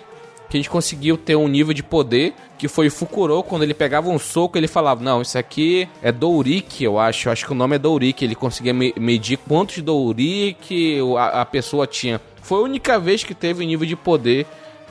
[0.50, 3.74] que a gente conseguiu ter um nível de poder que foi o Fukurou, quando ele
[3.74, 7.52] pegava um soco, ele falava, não, isso aqui é Douriki, eu acho, eu acho que
[7.52, 12.22] o nome é Douriki, ele conseguia me- medir quantos Douriki o- a, a pessoa tinha.
[12.44, 14.46] Foi a única vez que teve nível de poder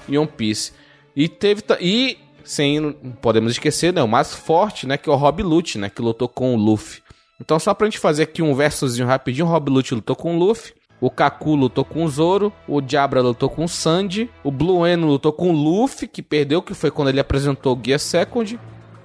[0.09, 0.73] em One Piece.
[1.15, 5.43] E teve e sem podemos esquecer, né, o mais forte, né, que é o Rob
[5.43, 7.01] Lute, né, que lutou com o Luffy.
[7.41, 10.73] Então só pra gente fazer aqui um versozinho rapidinho, Rob Lute lutou com o Luffy,
[11.01, 15.07] o Kaku lutou com o Zoro, o Diabra lutou com o Sandy, o Blue Eno
[15.07, 18.59] lutou com o Luffy, que perdeu, que foi quando ele apresentou o Gear Second.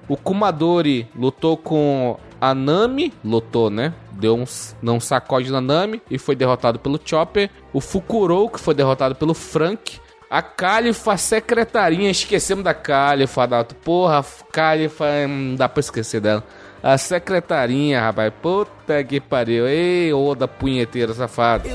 [0.08, 3.92] O Kumadori lutou com a Nami, lutou, né?
[4.12, 4.44] Deu um,
[4.82, 7.50] um sacode na Nami e foi derrotado pelo Chopper.
[7.72, 9.98] O Fukurou, que foi derrotado pelo Frank.
[10.30, 13.74] A Califa, a secretarinha, esquecemos da Califa, Adalto.
[13.74, 16.44] Porra, Califa, hum, não dá pra esquecer dela.
[16.82, 18.32] A secretarinha, rapaz.
[18.40, 19.66] Puta que pariu.
[19.66, 21.68] Ei, Oda punheteira safado.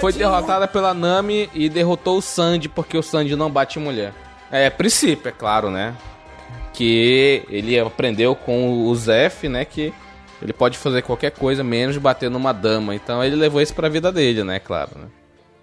[0.00, 4.12] Foi derrotada pela Nami e derrotou o Sandy, porque o Sandy não bate mulher.
[4.50, 5.94] É, princípio, é claro, né?
[6.74, 9.64] Que ele aprendeu com o Zef, né?
[9.64, 9.92] Que
[10.42, 12.94] ele pode fazer qualquer coisa menos bater numa dama.
[12.94, 14.58] Então ele levou isso pra vida dele, né?
[14.58, 15.06] Claro, né?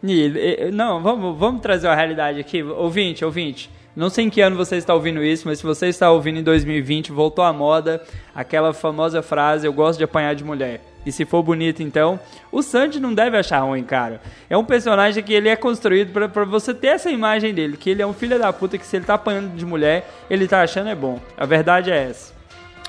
[0.03, 2.63] E- não, vamos, vamos trazer uma realidade aqui.
[2.63, 3.69] Ouvinte, ouvinte.
[3.95, 6.43] Não sei em que ano você está ouvindo isso, mas se você está ouvindo em
[6.43, 8.01] 2020, voltou à moda
[8.33, 10.81] aquela famosa frase: Eu gosto de apanhar de mulher.
[11.05, 12.19] E se for bonito, então,
[12.51, 14.21] o Sanji não deve achar ruim, cara.
[14.49, 18.01] É um personagem que ele é construído para você ter essa imagem dele, que ele
[18.01, 20.89] é um filho da puta que se ele tá apanhando de mulher, ele tá achando
[20.89, 21.19] é bom.
[21.37, 22.33] A verdade é essa.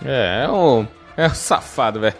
[0.05, 2.17] É, é um, é um safado, velho.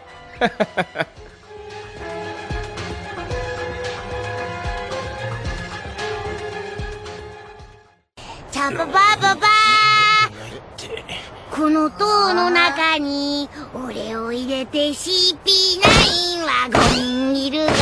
[8.53, 8.87] Tapa,
[11.52, 16.80] この塔の中に俺を入れて CP9 ワゴ
[17.32, 17.74] ンいるが」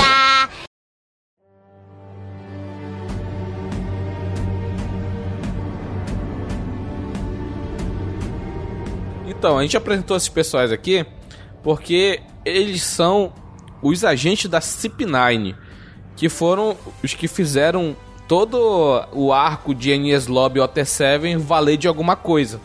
[9.27, 11.05] Então, a gente apresentou esses pessoais aqui
[11.61, 13.33] porque eles são
[13.81, 15.55] os agentes da CIP9,
[16.15, 17.95] que foram os que fizeram
[18.27, 22.59] todo o arco de Enies Lobby OT7 valer de alguma coisa.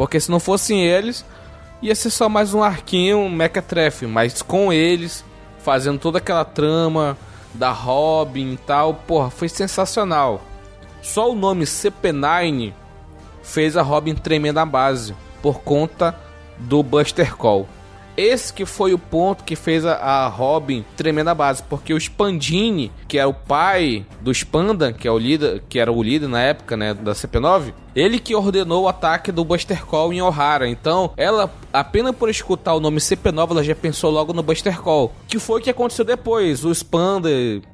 [0.00, 1.26] Porque se não fossem eles,
[1.82, 5.22] ia ser só mais um arquinho, um Mequetrefe, mas com eles,
[5.58, 7.18] fazendo toda aquela trama
[7.52, 10.40] da Robin e tal, porra, foi sensacional.
[11.02, 12.72] Só o nome CP9
[13.42, 16.18] fez a Robin tremer na base por conta
[16.56, 17.68] do Buster Call.
[18.16, 22.90] Esse que foi o ponto que fez a, Robin tremer na base, porque o Spandini,
[23.06, 26.40] que era o pai do Spanda, que é o líder, que era o líder na
[26.40, 30.68] época, né, da CP9, ele que ordenou o ataque do Buster Call em O'Hara.
[30.68, 35.12] Então, ela apenas por escutar o nome CP9, ela já pensou logo no Buster Call.
[35.28, 36.64] Que foi o que aconteceu depois.
[36.64, 37.28] O Spanda,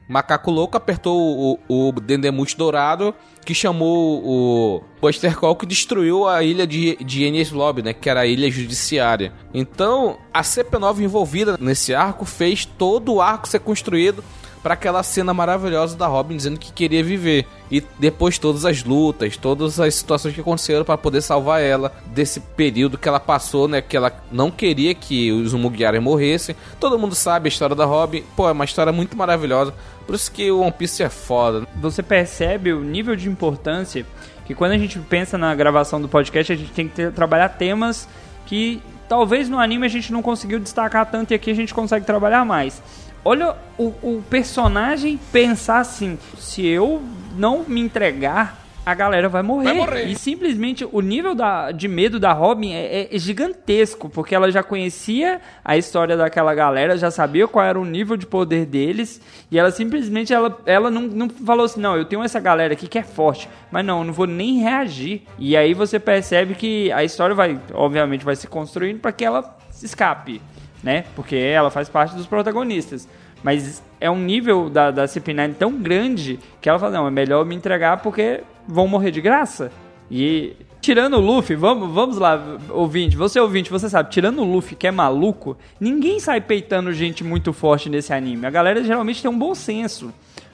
[0.08, 6.42] macaco louco, apertou o, o Dendemuth dourado que chamou o Buster Call que destruiu a
[6.42, 7.92] ilha de, de Enies Lobby, né?
[7.92, 9.32] Que era a ilha judiciária.
[9.54, 14.22] Então, a CP9 envolvida nesse arco fez todo o arco ser construído
[14.66, 17.46] para aquela cena maravilhosa da Robin dizendo que queria viver.
[17.70, 22.40] E depois todas as lutas, todas as situações que aconteceram para poder salvar ela desse
[22.40, 23.80] período que ela passou, né?
[23.80, 26.56] Que ela não queria que os Mugiwara morressem.
[26.80, 28.24] Todo mundo sabe a história da Robin.
[28.34, 29.72] Pô, é uma história muito maravilhosa.
[30.04, 31.64] Por isso que o One Piece é foda.
[31.76, 34.04] Você percebe o nível de importância
[34.46, 37.50] que quando a gente pensa na gravação do podcast, a gente tem que ter, trabalhar
[37.50, 38.08] temas
[38.46, 42.04] que talvez no anime a gente não conseguiu destacar tanto e aqui a gente consegue
[42.04, 42.82] trabalhar mais.
[43.26, 47.02] Olha o, o personagem pensar assim: se eu
[47.36, 49.64] não me entregar, a galera vai morrer.
[49.64, 50.04] Vai morrer.
[50.04, 54.62] E simplesmente o nível da, de medo da Robin é, é gigantesco, porque ela já
[54.62, 59.58] conhecia a história daquela galera, já sabia qual era o nível de poder deles, e
[59.58, 62.96] ela simplesmente ela, ela não, não falou assim: não, eu tenho essa galera aqui que
[62.96, 65.22] é forte, mas não, eu não vou nem reagir.
[65.36, 69.58] E aí você percebe que a história vai, obviamente, vai se construindo para que ela
[69.82, 70.40] escape
[70.82, 71.04] né?
[71.14, 73.08] Porque ela faz parte dos protagonistas.
[73.42, 77.44] Mas é um nível da, da CP9 tão grande que ela fala, não, é melhor
[77.44, 79.70] me entregar porque vão morrer de graça.
[80.10, 84.76] E tirando o Luffy, vamos, vamos lá, ouvinte, você ouvinte, você sabe, tirando o Luffy
[84.76, 88.46] que é maluco, ninguém sai peitando gente muito forte nesse anime.
[88.46, 90.12] A galera geralmente tem um bom senso.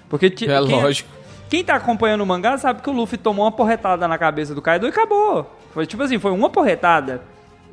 [0.08, 1.08] Porque É quem, lógico.
[1.48, 4.61] quem tá acompanhando o mangá sabe que o Luffy tomou uma porretada na cabeça do
[4.61, 5.50] Kaido e acabou.
[5.72, 7.22] Foi tipo assim, foi uma porretada.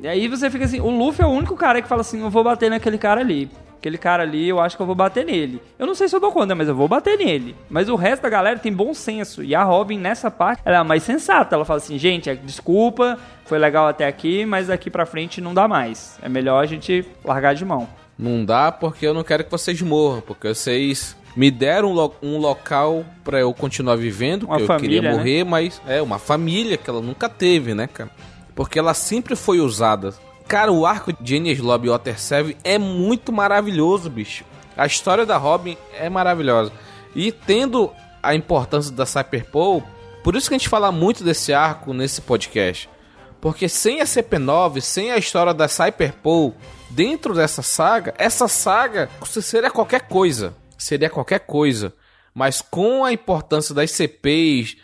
[0.02, 2.30] E aí você fica assim, o Luffy é o único cara que fala assim, eu
[2.30, 3.50] vou bater naquele cara ali.
[3.78, 5.60] Aquele cara ali, eu acho que eu vou bater nele.
[5.78, 7.54] Eu não sei se eu dou conta, mas eu vou bater nele.
[7.70, 9.42] Mas o resto da galera tem bom senso.
[9.42, 11.54] E a Robin, nessa parte, ela é a mais sensata.
[11.56, 15.54] Ela fala assim, gente, é, desculpa, foi legal até aqui, mas daqui pra frente não
[15.54, 16.18] dá mais.
[16.22, 17.88] É melhor a gente largar de mão.
[18.18, 22.14] Não dá porque eu não quero que vocês morram, porque vocês me deram um, lo-
[22.22, 25.16] um local pra eu continuar vivendo, Uma que eu família, queria né?
[25.16, 28.10] morrer, mas é uma família que ela nunca teve, né, cara?
[28.54, 30.14] Porque ela sempre foi usada.
[30.46, 34.44] Cara, o arco de Enies Lobby Water 7 é muito maravilhoso, bicho.
[34.76, 36.72] A história da Robin é maravilhosa.
[37.14, 39.84] E tendo a importância da Cyberpole,
[40.22, 42.88] por isso que a gente fala muito desse arco nesse podcast.
[43.40, 46.54] Porque sem a CP9, sem a história da Cyberpole
[46.90, 50.54] dentro dessa saga, essa saga seria qualquer coisa.
[50.76, 51.94] Seria qualquer coisa.
[52.34, 54.76] Mas com a importância das CPs,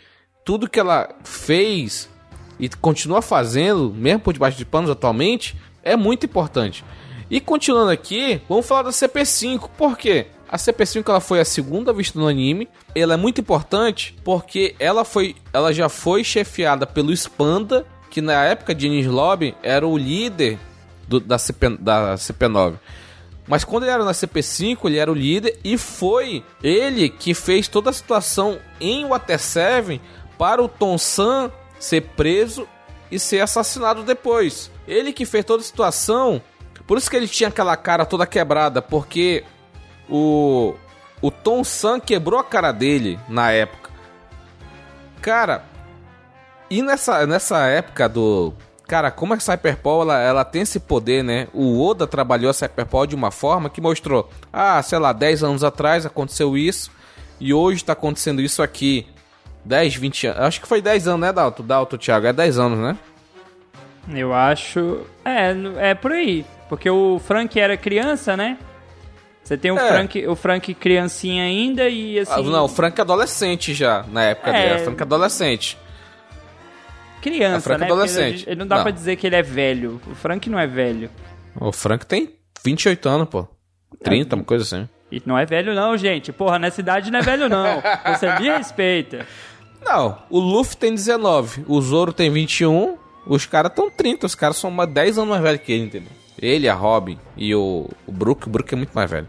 [0.43, 2.09] tudo que ela fez
[2.59, 6.83] e continua fazendo, mesmo por debaixo de panos atualmente, é muito importante.
[7.29, 9.69] E continuando aqui, vamos falar da CP5.
[9.77, 10.27] Por quê?
[10.49, 12.69] A CP5 ela foi a segunda vista no anime.
[12.95, 18.45] Ela é muito importante porque ela foi, ela já foi chefiada pelo Spanda, que na
[18.45, 20.57] época de Enies Lobby era o líder
[21.07, 22.75] do- da, CP, da CP9.
[23.45, 27.67] Mas quando ele era na CP5, ele era o líder e foi ele que fez
[27.67, 30.01] toda a situação em Water 7
[30.37, 32.67] para o Tom San ser preso
[33.11, 34.71] e ser assassinado depois.
[34.87, 36.41] Ele que fez toda a situação,
[36.85, 39.43] por isso que ele tinha aquela cara toda quebrada, porque
[40.09, 40.73] o
[41.21, 43.89] o Tom San quebrou a cara dele na época.
[45.21, 45.65] Cara,
[46.69, 48.53] e nessa, nessa época do.
[48.87, 51.47] Cara, como a Cyberpol ela, ela tem esse poder, né?
[51.53, 55.63] O Oda trabalhou a Cyberpol de uma forma que mostrou: ah, sei lá, 10 anos
[55.63, 56.91] atrás aconteceu isso
[57.39, 59.07] e hoje tá acontecendo isso aqui.
[59.67, 60.41] 10, 20 anos.
[60.41, 61.61] Acho que foi 10 anos, né, Dalto?
[61.61, 62.27] Dalto, Thiago?
[62.27, 62.97] É 10 anos, né?
[64.13, 65.05] Eu acho.
[65.25, 66.45] É, é por aí.
[66.69, 68.57] Porque o Frank era criança, né?
[69.43, 69.87] Você tem o, É.
[69.87, 72.33] Frank, o Frank criancinha ainda e assim.
[72.33, 74.53] Ah, não, o Frank é adolescente já, na época É.
[74.53, 74.65] dele.
[74.73, 75.77] Era Frank adolescente.
[77.21, 77.87] criança, o Frank né?
[77.87, 78.43] é adolescente.
[78.43, 78.83] Ele, ele não dá Não.
[78.83, 80.01] pra dizer que ele é velho.
[80.09, 81.09] O Frank não é velho.
[81.59, 83.47] O Frank tem 28 anos, pô.
[84.03, 84.87] 30, uma coisa assim.
[85.11, 86.31] E não é velho, não, gente.
[86.33, 87.81] Porra, nessa idade não é velho, não.
[88.13, 89.25] Você me respeita.
[89.83, 94.57] Não, o Luffy tem 19, o Zoro tem 21, os caras estão 30, os caras
[94.57, 96.09] são uma 10 anos mais velhos que ele, entendeu?
[96.39, 99.27] Ele, a Robin e o, o Brook, o Brook é muito mais velho.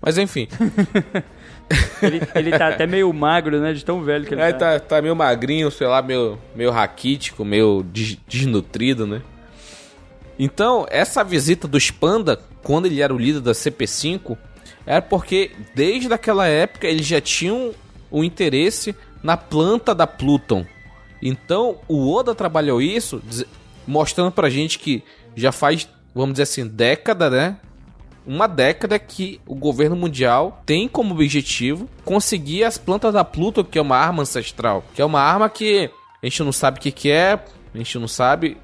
[0.00, 0.48] Mas enfim,
[2.02, 3.72] Ele, ele tá até meio magro, né?
[3.74, 4.78] De tão velho que ele aí tá.
[4.78, 9.20] tá, tá meio magrinho, sei lá, meio, meio raquítico, meio des- desnutrido, né?
[10.38, 14.36] Então, essa visita do Spanda, quando ele era o líder da CP5,
[14.86, 17.72] era porque desde aquela época eles já tinham
[18.10, 20.64] o interesse na planta da Pluton.
[21.20, 23.20] Então, o Oda trabalhou isso,
[23.86, 25.02] mostrando pra gente que
[25.34, 27.56] já faz, vamos dizer assim, década, né?
[28.26, 33.78] Uma década que o governo mundial tem como objetivo conseguir as plantas da Pluton, que
[33.78, 34.84] é uma arma ancestral.
[34.94, 35.90] Que é uma arma que
[36.22, 37.40] a gente não sabe o que, que é,
[37.74, 38.56] a gente não sabe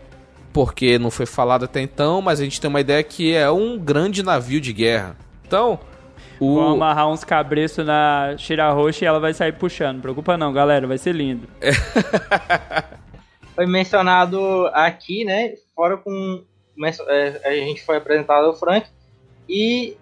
[0.52, 3.78] porque não foi falado até então, mas a gente tem uma ideia que é um
[3.78, 5.16] grande navio de guerra.
[5.46, 5.80] Então,
[6.44, 6.54] o...
[6.54, 10.00] Vou amarrar uns cabreços na Shira Roxa e ela vai sair puxando.
[10.00, 10.86] Preocupa não, galera.
[10.86, 11.48] Vai ser lindo.
[13.54, 15.54] Foi mencionado aqui, né?
[15.74, 16.42] Fora com.
[17.08, 18.88] é, A gente foi apresentado ao Frank.
[19.48, 19.96] E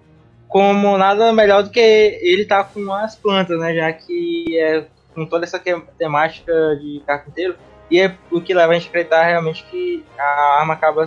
[0.49, 3.75] como nada melhor do que ele tá com as plantas, né?
[3.75, 5.61] Já que é com toda essa
[5.99, 7.57] temática de carpinteiro.
[7.91, 11.05] E é o que leva a gente a acreditar realmente que a arma acaba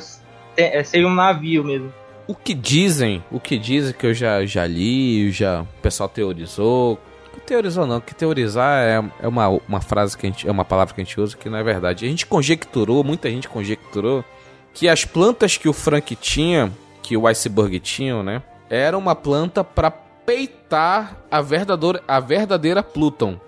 [0.55, 1.91] é, ser um navio mesmo.
[2.27, 6.99] O que dizem, o que dizem que eu já, já li, já o pessoal teorizou.
[7.45, 10.95] Teorizou não, que teorizar é, é uma, uma frase que a gente, é uma palavra
[10.95, 12.05] que a gente usa que não é verdade.
[12.05, 14.25] A gente conjecturou, muita gente conjecturou
[14.73, 16.71] que as plantas que o Frank tinha,
[17.03, 23.39] que o Iceberg tinha, né, era uma planta para peitar a verdadeira, a verdadeira Pluton.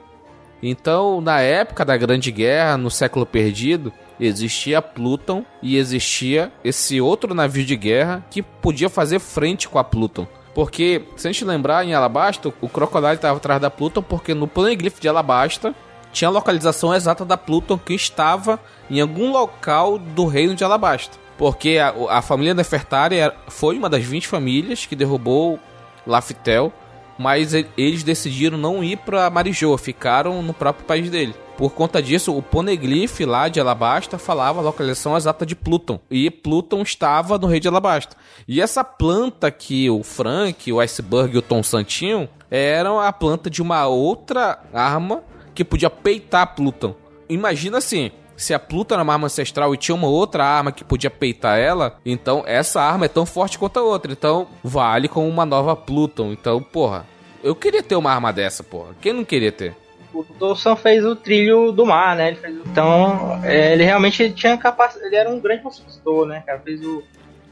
[0.62, 7.34] Então, na época da Grande Guerra, no século perdido, existia Pluton e existia esse outro
[7.34, 10.28] navio de guerra que podia fazer frente com a Pluton.
[10.54, 14.48] Porque, se a gente lembrar, em Alabasta, o Crocodile estava atrás da Pluton porque no
[14.48, 15.76] Poneglyph de Alabasta
[16.12, 18.60] tinha a localização exata da Pluton que estava
[18.90, 21.18] em algum local do reino de Alabasta.
[21.38, 25.60] Porque a, a família Nefertari foi uma das 20 famílias que derrubou
[26.08, 26.74] Laftel,
[27.18, 31.34] mas eles decidiram não ir para Marijoa, ficaram no próprio país dele.
[31.58, 36.00] Por conta disso, o Poneglyph lá de Alabasta falava a localização exata de Pluton.
[36.10, 38.16] E Pluton estava no rei de Alabasta.
[38.48, 43.50] E essa planta que o Frank, o Iceberg e o Tom Santinho eram a planta
[43.50, 45.24] de uma outra arma
[45.56, 46.96] que podia peitar Pluton.
[47.28, 50.84] Imagina assim, se a Pluton era uma arma ancestral e tinha uma outra arma que
[50.84, 54.12] podia peitar ela, então essa arma é tão forte quanto a outra.
[54.12, 56.32] Então vale como uma nova Pluton.
[56.32, 57.06] Então, porra,
[57.44, 58.96] eu queria ter uma arma dessa, porra.
[59.02, 59.76] Quem não queria ter?
[60.14, 62.30] O Dawson fez o trilho do mar, né?
[62.30, 62.56] Ele fez...
[62.66, 65.08] Então, é, ele realmente tinha capacidade.
[65.08, 66.60] Ele era um grande construtor, né, cara?
[66.60, 67.04] Fez o,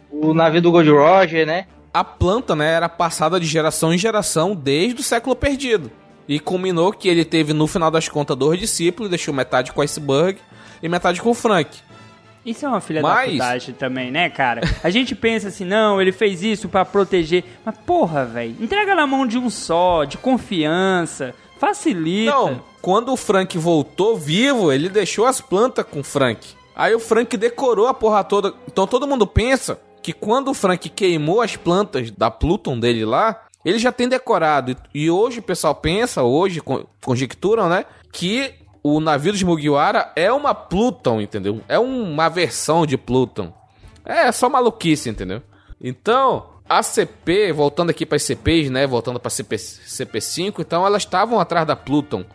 [0.10, 1.68] o navio do Gold Roger, né?
[1.94, 5.92] A planta, né, era passada de geração em geração desde o século perdido.
[6.28, 9.84] E culminou que ele teve, no final das contas, dois discípulos, deixou metade com o
[9.84, 10.40] Iceberg
[10.82, 11.78] e metade com o Frank.
[12.46, 13.26] Isso é uma filha mas...
[13.26, 14.62] da putagem também, né, cara?
[14.84, 17.44] A gente pensa assim, não, ele fez isso para proteger.
[17.66, 21.34] Mas porra, velho, entrega na mão de um só, de confiança.
[21.58, 22.32] Facilita.
[22.32, 26.48] Não, quando o Frank voltou vivo, ele deixou as plantas com o Frank.
[26.76, 28.54] Aí o Frank decorou a porra toda.
[28.68, 33.42] Então todo mundo pensa que quando o Frank queimou as plantas da Pluton dele lá,
[33.64, 34.76] ele já tem decorado.
[34.94, 36.62] E hoje o pessoal pensa, hoje
[37.02, 38.54] conjecturam, né, que
[38.88, 41.60] o navio de Mugiwara é uma Pluton, entendeu?
[41.68, 43.52] É uma versão de Pluton.
[44.06, 45.42] É só maluquice, entendeu?
[45.82, 48.86] Então, a CP, voltando aqui para as CPs, né?
[48.86, 52.26] Voltando para CP, CP5, então elas estavam atrás da Pluton.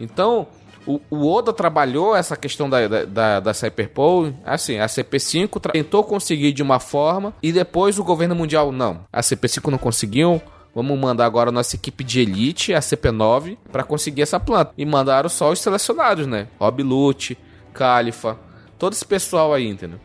[0.00, 0.46] Então,
[0.86, 4.32] o, o Oda trabalhou essa questão da, da, da, da Cyberpol.
[4.46, 9.04] Assim, a CP5 tentou conseguir de uma forma e depois o governo mundial, não.
[9.12, 10.40] A CP5 não conseguiu.
[10.74, 14.72] Vamos mandar agora a nossa equipe de elite, a CP9, para conseguir essa planta.
[14.76, 16.48] E mandaram só os selecionados, né?
[16.58, 17.36] Rob Lute,
[17.72, 18.38] Califa,
[18.78, 19.98] todo esse pessoal aí, entendeu?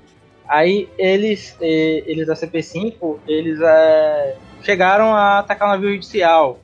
[0.47, 6.59] Aí eles, eles da CP5, eles é, chegaram a atacar o navio judicial.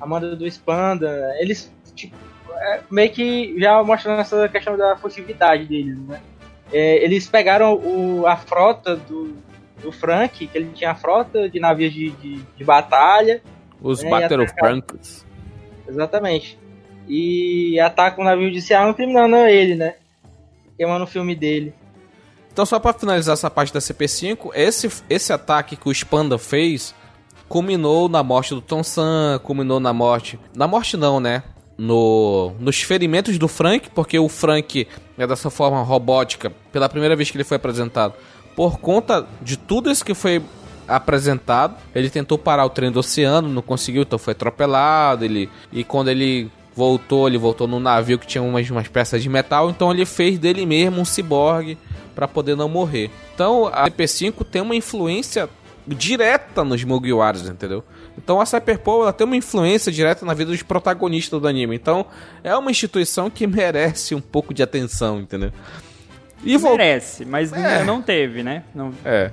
[0.00, 1.34] A manda do Spanda.
[1.38, 2.14] Eles, tipo,
[2.52, 6.20] é, meio que já mostrando essa questão da furtividade deles, né?
[6.72, 9.36] É, eles pegaram o, a frota do,
[9.82, 13.42] do Frank, que ele tinha a frota de navios de, de, de batalha.
[13.80, 15.26] Os né, Battle Franks.
[15.88, 16.58] Exatamente.
[17.08, 19.94] E atacam o navio judicial incriminando ele, né?
[20.76, 21.72] Queimando o filme dele.
[22.52, 26.94] Então, só para finalizar essa parte da CP5, esse, esse ataque que o Spanda fez
[27.48, 30.38] culminou na morte do Tom San, culminou na morte.
[30.54, 31.42] Na morte, não, né?
[31.78, 37.30] No, nos ferimentos do Frank, porque o Frank é dessa forma robótica, pela primeira vez
[37.30, 38.14] que ele foi apresentado,
[38.56, 40.42] por conta de tudo isso que foi
[40.88, 45.24] apresentado, ele tentou parar o trem do oceano, não conseguiu, então foi atropelado.
[45.24, 49.28] Ele, e quando ele voltou, ele voltou num navio que tinha umas, umas peças de
[49.28, 51.78] metal, então ele fez dele mesmo um ciborgue
[52.14, 53.10] para poder não morrer.
[53.34, 55.48] Então a CP5 tem uma influência
[55.86, 57.84] direta nos Mugiwaras, entendeu?
[58.18, 61.76] Então a Cyberpol ela tem uma influência direta na vida dos protagonistas do anime.
[61.76, 62.06] Então
[62.42, 65.52] é uma instituição que merece um pouco de atenção, entendeu?
[66.46, 67.82] E Merece, mas é.
[67.82, 68.62] não teve, né?
[68.72, 68.92] Não...
[69.04, 69.32] É.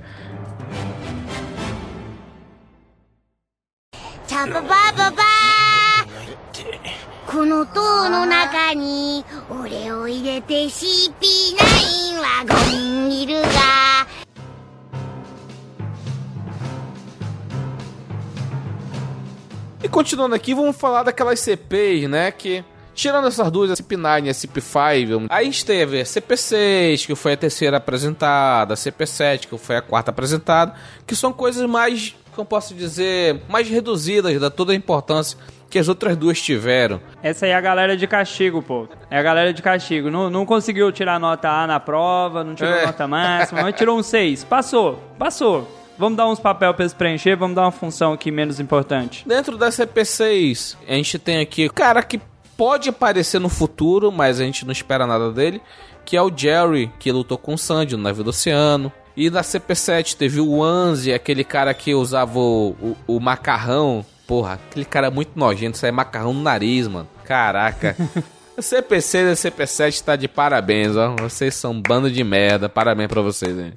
[19.82, 22.32] E continuando aqui, vamos falar daquelas CPs, né?
[22.32, 22.64] Que
[22.94, 27.36] Tirando essas duas, a CP9 e a CP5, aí esteve a CP6, que foi a
[27.36, 30.74] terceira apresentada, a CP7, que foi a quarta apresentada,
[31.06, 35.36] que são coisas mais, como posso dizer, mais reduzidas da toda a importância
[35.68, 37.00] que as outras duas tiveram.
[37.20, 38.86] Essa aí é a galera de castigo, pô.
[39.10, 40.08] É a galera de castigo.
[40.08, 42.86] Não, não conseguiu tirar nota A na prova, não tirou é.
[42.86, 44.44] nota máxima, mas tirou um 6.
[44.44, 45.68] Passou, passou.
[45.98, 49.26] Vamos dar uns papel pra eles preencher, vamos dar uma função aqui menos importante.
[49.26, 52.20] Dentro da CP6, a gente tem aqui o cara que
[52.56, 55.60] pode aparecer no futuro, mas a gente não espera nada dele,
[56.04, 58.92] que é o Jerry, que lutou com o Sandy no navio do oceano.
[59.16, 64.04] E na CP7 teve o Anzi, aquele cara que usava o, o, o macarrão.
[64.26, 67.08] Porra, aquele cara muito nojento, sai macarrão no nariz, mano.
[67.24, 67.96] Caraca.
[68.56, 71.16] O CP6 e o CP7 tá de parabéns, ó.
[71.16, 72.68] Vocês são um bando de merda.
[72.68, 73.72] Parabéns pra vocês, hein.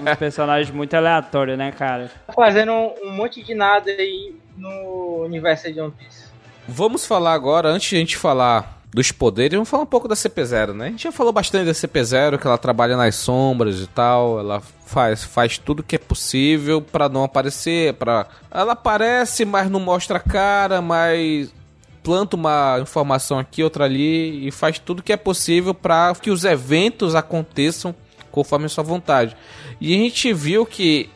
[0.00, 2.10] Uns personagens muito aleatórios, né, cara?
[2.34, 6.23] Fazendo um monte de nada aí no universo de One Piece.
[6.66, 10.14] Vamos falar agora, antes de a gente falar dos poderes, vamos falar um pouco da
[10.14, 10.86] CP0, né?
[10.86, 14.62] A gente já falou bastante da CP0, que ela trabalha nas sombras e tal, ela
[14.86, 20.18] faz, faz tudo que é possível para não aparecer, para ela aparece, mas não mostra
[20.18, 21.52] a cara, mas
[22.04, 26.44] planta uma informação aqui, outra ali e faz tudo que é possível para que os
[26.44, 27.94] eventos aconteçam
[28.30, 29.36] conforme a sua vontade.
[29.80, 31.10] E a gente viu que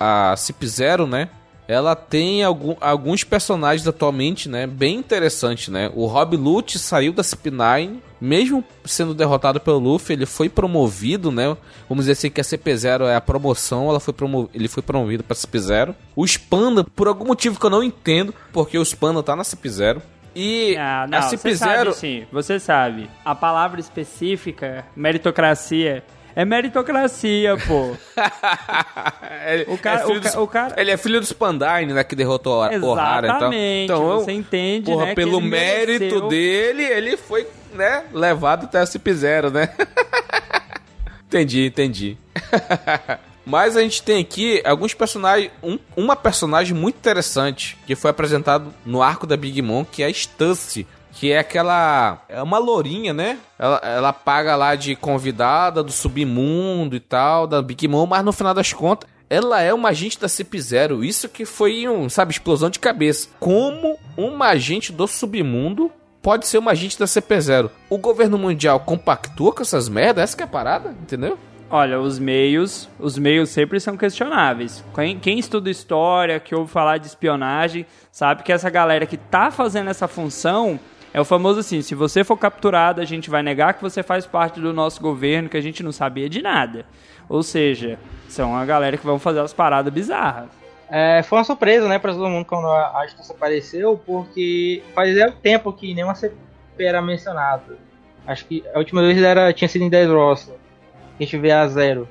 [0.00, 1.28] a CIP0, né?
[1.68, 4.66] Ela tem algum, alguns personagens atualmente, né?
[4.66, 5.90] Bem interessantes, né?
[5.94, 11.54] O Rob Lute saiu da CP9, mesmo sendo derrotado pelo Luffy, ele foi promovido, né?
[11.86, 15.22] Vamos dizer assim que a CP0 é a promoção, ela foi promo ele foi promovido
[15.22, 15.94] para CP0.
[16.16, 20.00] O Spanda, por algum motivo que eu não entendo, porque o Spanda tá na CP0.
[20.34, 23.10] E Ah, não, a você CP0 sabe sim, você sabe.
[23.24, 26.02] A palavra específica, meritocracia,
[26.40, 27.96] é meritocracia, pô.
[29.46, 32.04] ele, O cara- é o dos- o cara- ele é filho dos Pandine, né?
[32.04, 33.26] Que derrotou a Ohara.
[33.28, 36.28] Então, então eu- você entende, porra, né, pelo mérito mereceu.
[36.28, 38.04] dele, ele foi, né?
[38.12, 39.68] Levado até a CP0, né?
[41.26, 42.16] entendi, entendi.
[43.44, 45.50] Mas a gente tem aqui alguns personagens.
[45.62, 50.06] Um, uma personagem muito interessante que foi apresentado no arco da Big Mom, que é
[50.06, 50.86] a Stussy.
[51.18, 52.22] Que é aquela.
[52.28, 53.38] É uma lourinha, né?
[53.58, 58.32] Ela, ela paga lá de convidada do submundo e tal, da Big Mom, mas no
[58.32, 59.10] final das contas.
[59.28, 61.04] Ela é uma agente da CP0.
[61.04, 63.28] Isso que foi um, sabe, explosão de cabeça.
[63.40, 65.90] Como uma agente do submundo
[66.22, 67.68] pode ser uma agente da CP0?
[67.90, 70.22] O governo mundial compactua com essas merdas?
[70.22, 71.36] Essa que é a parada, entendeu?
[71.68, 74.82] Olha, os meios, os meios sempre são questionáveis.
[74.94, 79.50] Quem, quem estuda história, que ouve falar de espionagem, sabe que essa galera que tá
[79.50, 80.80] fazendo essa função
[81.12, 84.26] é o famoso assim: se você for capturado, a gente vai negar que você faz
[84.26, 86.84] parte do nosso governo, que a gente não sabia de nada.
[87.28, 87.98] Ou seja,
[88.28, 90.48] são a galera que vão fazer as paradas bizarras.
[90.90, 95.70] É, foi uma surpresa, né, pra todo mundo quando a Astros apareceu, porque fazia tempo
[95.72, 96.34] que nenhuma CP
[96.78, 97.76] era mencionada.
[98.26, 100.54] Acho que a última vez era, tinha sido em Dressrosa.
[101.18, 102.08] A gente vê a zero.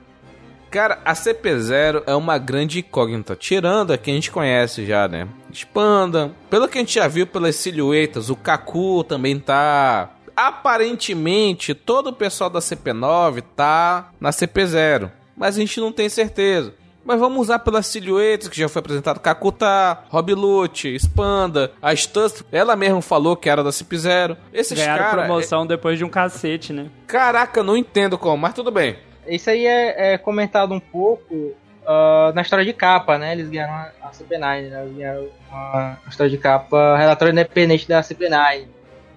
[0.69, 5.27] Cara, a CP0 é uma grande incógnita, tirando a que a gente conhece já, né?
[5.51, 6.31] Expanda.
[6.49, 10.11] Pelo que a gente já viu pelas silhuetas, o Kaku também tá.
[10.35, 16.73] Aparentemente, todo o pessoal da CP9 tá na CP0, mas a gente não tem certeza.
[17.03, 22.43] Mas vamos usar pelas silhuetas que já foi apresentado Kakuta, Rob Lute, Spanda, a Stuss,
[22.51, 24.35] ela mesma falou que era da CP0.
[24.51, 25.25] Esses Ganharam caras.
[25.25, 26.87] promoção depois de um cacete, né?
[27.07, 28.97] Caraca, não entendo como, mas tudo bem.
[29.27, 31.53] Isso aí é, é comentado um pouco
[31.85, 33.33] ah, na história de capa, né?
[33.33, 34.83] Eles ganharam a, a CP9, né?
[34.83, 38.65] Eles ganharam uma história de capa, relatório independente da CP9,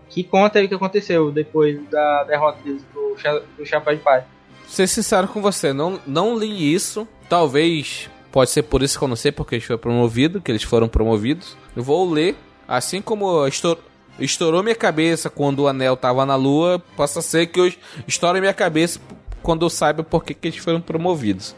[0.09, 2.85] que conta o que aconteceu depois da derrota deles
[3.19, 4.25] Cha- pro Chapéu de Pai.
[4.67, 7.07] ser sincero com você, não, não li isso.
[7.29, 10.63] Talvez, pode ser por isso que eu não sei, porque eles foram promovidos, que eles
[10.63, 11.57] foram promovidos.
[11.77, 12.35] Eu vou ler,
[12.67, 13.79] assim como estou,
[14.19, 17.73] estourou minha cabeça quando o anel tava na lua, possa ser que eu
[18.09, 18.99] estoure minha cabeça
[19.43, 21.55] quando eu saiba por que, que eles foram promovidos.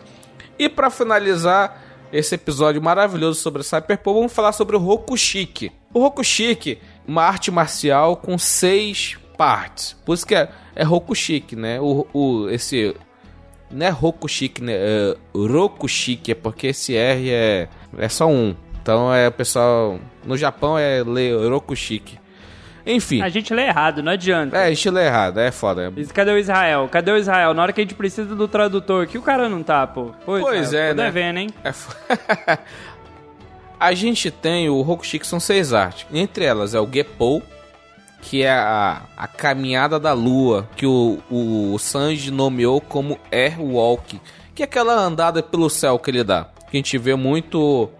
[0.59, 5.73] E para finalizar esse episódio maravilhoso sobre Cyberpunk, vamos falar sobre o Rokushiki.
[5.93, 9.97] O Rokushiki, uma arte marcial com seis partes.
[10.05, 11.81] Por isso que é, é Rokushiki, né?
[11.81, 12.95] O, o, esse
[13.71, 14.75] não é Rokushiki, né?
[14.75, 17.69] É Rokushiki, é porque esse R é,
[17.99, 18.55] é só um.
[18.81, 19.99] Então é o pessoal.
[20.25, 22.21] No Japão é ler Rokushiki.
[22.85, 23.23] Enfim.
[23.23, 24.57] A gente lê errado, não adianta.
[24.57, 25.93] É, estilo errado, é foda.
[26.13, 26.89] Cadê o Israel?
[26.91, 27.55] Cadê o Israel?
[27.55, 30.07] Na hora que a gente precisa do tradutor aqui, o cara não tá, pô.
[30.25, 31.05] Pô, Pois Israel, é, tô né?
[31.05, 31.51] devendo, hein?
[31.63, 31.95] É fo-
[33.79, 36.07] a gente tem o Rokushiki, são seis artes.
[36.13, 37.43] Entre elas é o Gepou,
[38.21, 44.21] que é a, a caminhada da lua, que o, o Sanji nomeou como Airwalk,
[44.55, 46.47] que é aquela andada pelo céu que ele dá.
[46.71, 47.91] Que a gente vê muito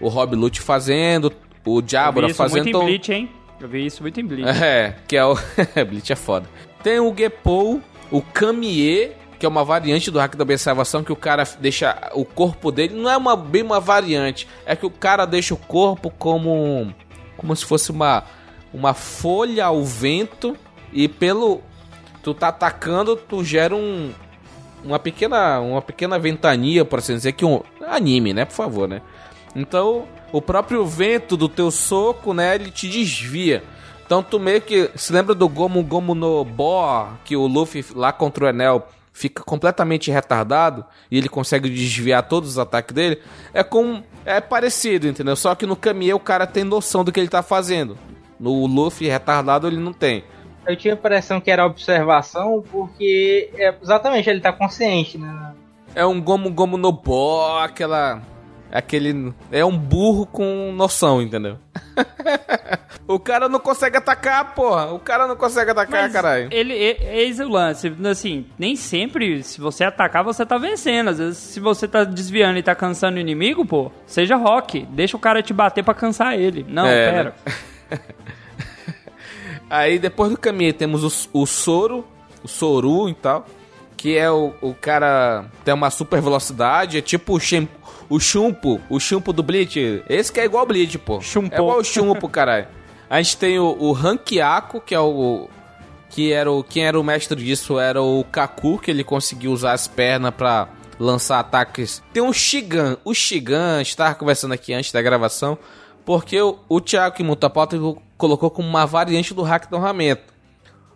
[0.00, 1.32] o Rob Lute fazendo,
[1.64, 2.56] o Diabra isso fazendo.
[2.64, 3.30] muito em então- Bleach, hein?
[3.60, 4.58] Eu vi isso muito em Bleach.
[4.62, 5.34] É, que é o.
[5.88, 6.48] Bleach é foda.
[6.82, 7.80] Tem o Gepou,
[8.10, 12.24] o Kamie, que é uma variante do hack da observação, que o cara deixa o
[12.24, 12.94] corpo dele.
[12.94, 16.94] Não é uma, bem uma variante, é que o cara deixa o corpo como.
[17.36, 18.24] Como se fosse uma.
[18.72, 20.56] Uma folha ao vento.
[20.92, 21.62] E pelo.
[22.22, 24.12] Tu tá atacando, tu gera um.
[24.84, 29.02] uma pequena, uma pequena ventania, por assim dizer, que um anime, né, por favor, né?
[29.54, 33.62] Então, o próprio vento do teu soco, né, ele te desvia.
[34.04, 38.12] Então tu meio que se lembra do Gomu Gomu no Bo, que o Luffy lá
[38.12, 43.22] contra o Enel fica completamente retardado e ele consegue desviar todos os ataques dele?
[43.52, 45.36] É com é parecido, entendeu?
[45.36, 47.96] Só que no Kamiê o cara tem noção do que ele tá fazendo.
[48.38, 50.24] No Luffy retardado ele não tem.
[50.66, 55.54] Eu tinha a impressão que era observação, porque é, exatamente ele tá consciente, né?
[55.94, 58.33] É um Gomu Gomu no Bo, aquela
[58.74, 61.56] aquele é um burro com noção, entendeu?
[63.06, 64.92] o cara não consegue atacar, porra.
[64.92, 66.48] O cara não consegue atacar, Mas caralho.
[66.50, 67.94] Ele, é- eis o lance.
[68.10, 71.10] Assim, nem sempre, se você atacar, você tá vencendo.
[71.10, 74.84] Às vezes, se você tá desviando e tá cansando o inimigo, pô, seja rock.
[74.90, 76.66] Deixa o cara te bater pra cansar ele.
[76.68, 77.34] Não, É, pera.
[79.70, 82.04] Aí depois do caminho temos o, o Soro,
[82.42, 83.46] o Soru e tal,
[83.96, 87.68] que é o, o cara tem uma super velocidade, é tipo o, Shem,
[88.08, 90.02] o Chumpo, o Chumpo do Bleach.
[90.08, 91.20] Esse que é igual ao Bleach, pô.
[91.20, 91.54] Chumpo.
[91.54, 92.66] É igual o Chumpo, caralho.
[93.08, 95.48] A gente tem o, o que é o
[96.10, 99.72] que era o quem era o mestre disso era o Kaku, que ele conseguiu usar
[99.72, 102.02] as pernas pra lançar ataques.
[102.12, 105.58] Tem o Shigan, o Shigan, estava conversando aqui antes da gravação,
[106.04, 107.76] porque o, o Thiago Kimutapauta
[108.16, 110.32] colocou como uma variante do hack do armamento.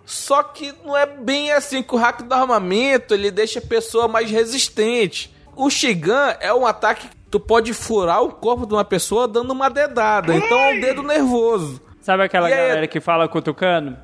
[0.04, 4.08] Só que não é bem assim que o hack do armamento ele deixa a pessoa
[4.08, 5.34] mais resistente.
[5.58, 9.50] O Shigan é um ataque que tu pode furar o corpo de uma pessoa dando
[9.50, 10.34] uma dedada.
[10.34, 11.80] Então é um dedo nervoso.
[12.00, 13.96] Sabe aquela E aí- galera que fala cutucando?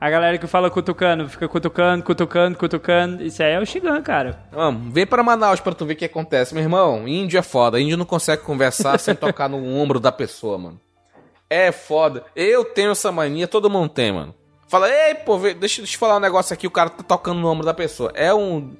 [0.00, 3.22] A galera que fala cutucando, fica cutucando, cutucando, cutucando.
[3.22, 4.40] Isso aí é o Shigan, cara.
[4.50, 6.54] Vamos, vem pra Manaus pra tu ver o que acontece.
[6.54, 7.80] Meu irmão, índio é foda.
[7.80, 10.80] Índio não consegue conversar sem tocar no ombro da pessoa, mano.
[11.48, 12.24] É foda.
[12.34, 14.34] Eu tenho essa mania, todo mundo tem, mano.
[14.66, 17.38] Fala, ei, pô, vê- deixa eu te falar um negócio aqui, o cara tá tocando
[17.40, 18.10] no ombro da pessoa.
[18.14, 18.74] É um.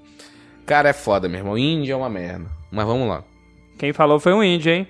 [0.67, 1.59] Cara, é foda, meu irmão.
[1.59, 2.47] Índio é uma merda.
[2.71, 3.25] Mas vamos lá.
[3.79, 4.87] Quem falou foi um índio, hein?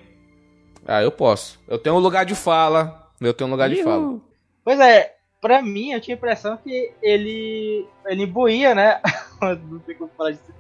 [0.87, 1.61] Ah, eu posso.
[1.67, 3.09] Eu tenho um lugar de fala.
[3.21, 4.19] Eu tenho um lugar de fala.
[4.65, 7.87] Pois é, pra mim eu tinha a impressão que ele.
[8.07, 9.01] ele imbuía, né?
[9.41, 10.53] Não sei como falar disso.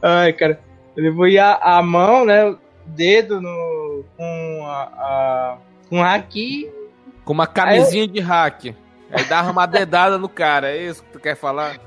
[0.00, 0.60] Ai, cara.
[0.96, 2.44] Ele imbuía a mão, né?
[2.46, 4.04] O dedo no.
[4.16, 4.82] com a.
[4.82, 5.58] a
[5.88, 6.70] com o haki.
[7.24, 8.74] Com uma camisinha de hack.
[9.10, 10.70] Aí dava uma dedada no cara.
[10.70, 11.78] É isso que tu quer falar?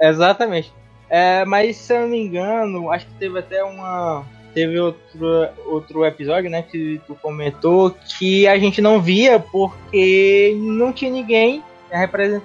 [0.00, 0.72] Exatamente.
[1.10, 4.24] É, mas se eu não me engano, acho que teve até uma.
[4.54, 10.92] Teve outro, outro episódio, né, que tu comentou que a gente não via porque não
[10.92, 12.44] tinha ninguém representando.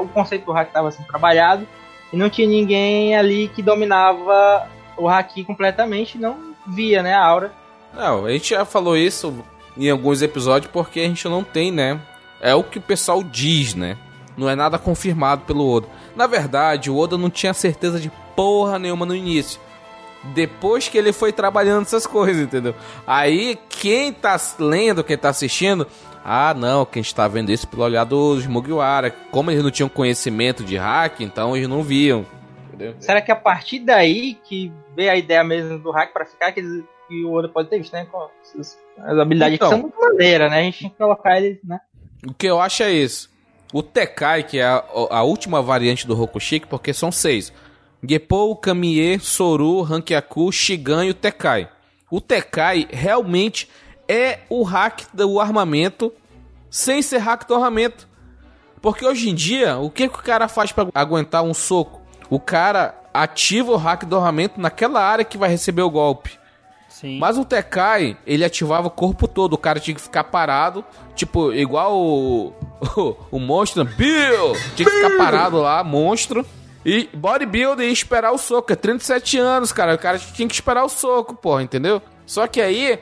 [0.00, 1.66] o conceito do hack estava assim trabalhado
[2.12, 7.52] e não tinha ninguém ali que dominava o haki completamente, não via, né, a aura.
[7.92, 9.44] Não, a gente já falou isso
[9.76, 12.00] em alguns episódios porque a gente não tem, né?
[12.40, 13.96] É o que o pessoal diz, né?
[14.36, 15.86] Não é nada confirmado pelo Oda.
[16.16, 19.60] Na verdade, o Oda não tinha certeza de porra nenhuma no início.
[20.34, 22.74] Depois que ele foi trabalhando essas coisas, entendeu?
[23.06, 25.86] Aí, quem tá lendo, quem tá assistindo,
[26.24, 29.10] ah, não, quem está vendo isso pelo olhar dos Mugiwara.
[29.10, 32.24] Como eles não tinham conhecimento de hack, então eles não viam.
[32.68, 32.94] Entendeu?
[33.00, 36.62] Será que a partir daí que veio a ideia mesmo do hack pra ficar, que,
[37.08, 38.06] que o Oda pode ter visto, né?
[38.10, 38.28] Com
[38.58, 38.78] as,
[39.20, 39.68] habilidades Então.
[39.68, 40.60] que são muito maneiras, né?
[40.60, 41.80] A gente tem que colocar ele, né?
[42.26, 43.31] O que eu acho é isso.
[43.72, 47.52] O Tekai, que é a, a última variante do Rokushiki, porque são seis.
[48.06, 51.68] Gepou, Kamie, Soru, Rankiaku, Shigan e o Tekai.
[52.10, 53.68] O Tekai realmente
[54.08, 56.12] é o hack do armamento
[56.68, 58.08] sem ser hack do armamento.
[58.80, 62.02] Porque hoje em dia, o que, que o cara faz pra aguentar um soco?
[62.28, 66.38] O cara ativa o hack do armamento naquela área que vai receber o golpe.
[66.88, 67.18] Sim.
[67.18, 69.52] Mas o Tekai, ele ativava o corpo todo.
[69.52, 72.52] O cara tinha que ficar parado, tipo, igual o,
[72.96, 74.54] o, o monstro Bill.
[74.74, 76.44] Tinha que ficar parado lá, monstro.
[76.84, 78.72] E bodybuilder e esperar o soco.
[78.72, 79.94] É 37 anos, cara.
[79.94, 82.02] O cara tinha que esperar o soco, porra, entendeu?
[82.26, 82.98] Só que aí,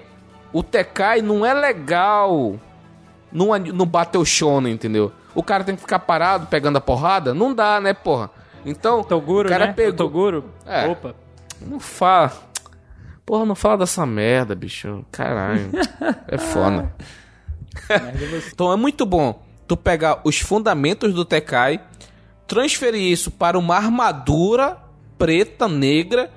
[0.53, 2.57] o Tekai não é legal
[3.33, 5.11] no, no Battle Shonen, entendeu?
[5.35, 7.33] O cara tem que ficar parado pegando a porrada?
[7.33, 8.31] Não dá, né, porra?
[8.67, 9.73] Então, Toguro, o cara né?
[9.73, 9.95] pegou...
[9.95, 10.45] Toguro?
[10.67, 10.87] É.
[10.87, 11.15] Opa.
[11.63, 12.33] Não fala.
[13.25, 15.05] Porra, não fala dessa merda, bicho.
[15.11, 15.71] Caralho.
[16.29, 16.93] É foda.
[18.53, 21.81] então é muito bom tu pegar os fundamentos do Tekai,
[22.49, 24.77] transferir isso para uma armadura
[25.17, 26.29] preta, negra,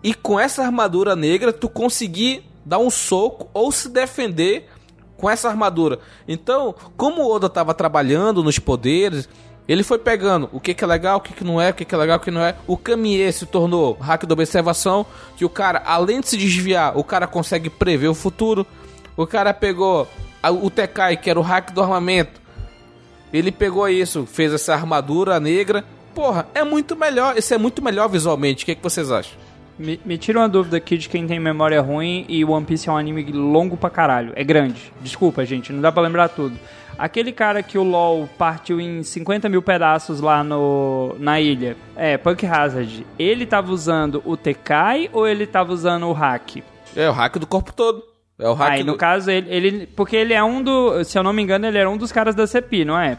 [0.00, 4.68] e com essa armadura negra tu conseguir dar um soco ou se defender
[5.16, 5.98] com essa armadura.
[6.28, 9.28] Então, como o Oda estava trabalhando nos poderes,
[9.66, 11.84] ele foi pegando o que, que é legal, o que, que não é, o que,
[11.84, 12.54] que é legal, o que não é.
[12.64, 15.04] O Kamiê se tornou hack da observação,
[15.36, 18.64] que o cara, além de se desviar, o cara consegue prever o futuro.
[19.16, 20.06] O cara pegou
[20.62, 22.46] o Tekai, que era o hack do armamento.
[23.32, 25.84] Ele pegou isso, fez essa armadura negra.
[26.14, 27.36] porra, é muito melhor.
[27.36, 28.64] Esse é muito melhor visualmente.
[28.64, 29.38] O que, que vocês acham?
[29.78, 32.92] Me, me tira uma dúvida aqui de quem tem memória ruim e One Piece é
[32.92, 34.32] um anime longo pra caralho.
[34.34, 34.92] É grande.
[35.00, 36.58] Desculpa, gente, não dá pra lembrar tudo.
[36.98, 42.18] Aquele cara que o LoL partiu em 50 mil pedaços lá no, na ilha, é,
[42.18, 46.56] Punk Hazard, ele tava usando o Tekai ou ele tava usando o hack?
[46.96, 48.02] É o hack do corpo todo.
[48.38, 48.92] É o hack Aí, do...
[48.92, 49.86] no caso, ele, ele.
[49.86, 51.02] Porque ele é um do.
[51.04, 53.18] Se eu não me engano, ele era um dos caras da CPI, não é?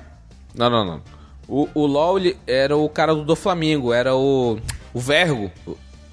[0.55, 1.01] Não, não, não.
[1.47, 4.57] O, o LoL era o cara do, do Flamengo, era o.
[4.93, 5.51] O Vergo.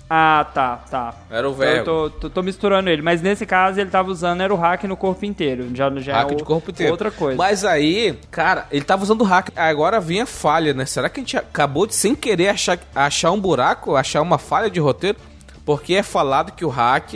[0.09, 1.15] Ah, tá, tá.
[1.31, 1.85] Era o Eu Vergo.
[1.85, 4.97] tô, tô, tô misturando ele, mas nesse caso ele tava usando era o hack no
[4.97, 5.69] corpo inteiro.
[5.75, 6.93] Já, já hack é de o- corpo inteiro.
[6.93, 7.37] outra coisa.
[7.37, 9.49] Mas aí, cara, ele tava usando hack.
[9.57, 10.85] Agora vinha falha, né?
[10.87, 14.71] Será que a gente acabou de sem querer achar, achar um buraco, achar uma falha
[14.71, 15.19] de roteiro?
[15.65, 17.15] Porque é falado que o hack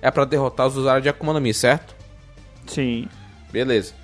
[0.00, 1.94] é pra derrotar os usuários de Akuma no Mi, certo?
[2.66, 3.08] Sim.
[3.50, 3.94] Beleza.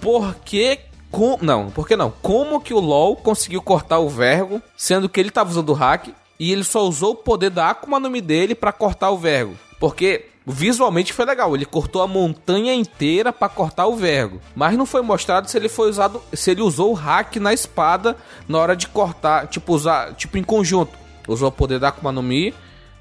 [0.00, 0.80] Por que.
[1.10, 1.38] Com...
[1.40, 2.10] Não, por que não?
[2.22, 6.08] Como que o LoL conseguiu cortar o Vergo, sendo que ele tava usando o hack
[6.38, 9.56] e ele só usou o poder da Akuma no Mi dele pra cortar o Vergo?
[9.78, 14.86] Porque visualmente foi legal, ele cortou a montanha inteira pra cortar o Vergo, mas não
[14.86, 18.16] foi mostrado se ele foi usado, se ele usou o hack na espada
[18.48, 20.92] na hora de cortar, tipo usar, tipo em conjunto.
[21.26, 22.54] Usou o poder da Akuma no Mi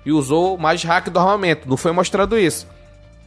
[0.05, 1.67] e usou mais hack do armamento.
[1.67, 2.67] Não foi mostrado isso.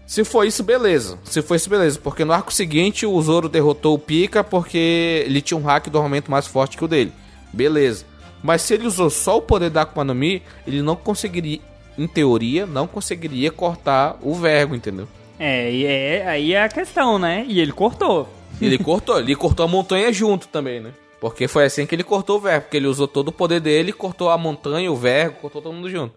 [0.07, 1.19] Se for isso, beleza.
[1.25, 2.01] Se for isso, beleza.
[2.03, 5.99] Porque no arco seguinte o Zoro derrotou o Pika porque ele tinha um hack do
[5.99, 7.13] armamento mais forte que o dele.
[7.53, 8.07] Beleza.
[8.43, 11.61] Mas se ele usou só o poder da Akuma no Mi, ele não conseguiria,
[11.99, 15.09] em teoria, não conseguiria cortar o Vergo, entendeu?
[15.39, 17.45] É, e é, aí é a questão, né?
[17.49, 18.29] E ele cortou.
[18.61, 20.93] Ele cortou, ele cortou a montanha junto também, né?
[21.21, 23.93] Porque foi assim que ele cortou o Vergo, porque ele usou todo o poder dele,
[23.93, 26.15] cortou a montanha, o Vergo, cortou todo mundo junto.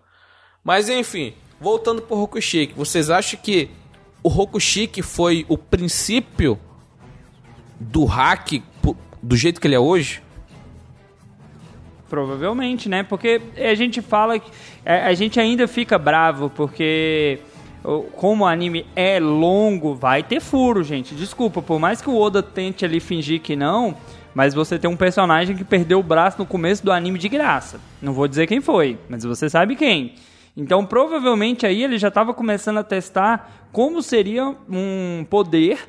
[0.63, 3.69] Mas enfim, voltando pro Rokushiki, vocês acham que
[4.23, 6.59] o Rokushiki foi o princípio
[7.79, 8.61] do hack
[9.21, 10.21] do jeito que ele é hoje?
[12.09, 13.03] Provavelmente, né?
[13.03, 14.51] Porque a gente fala que.
[14.83, 17.39] é, A gente ainda fica bravo porque.
[18.15, 21.15] Como o anime é longo, vai ter furo, gente.
[21.15, 23.97] Desculpa, por mais que o Oda tente ali fingir que não,
[24.35, 27.79] mas você tem um personagem que perdeu o braço no começo do anime de graça.
[27.99, 30.13] Não vou dizer quem foi, mas você sabe quem.
[30.55, 35.79] Então, provavelmente aí ele já estava começando a testar como seria um poder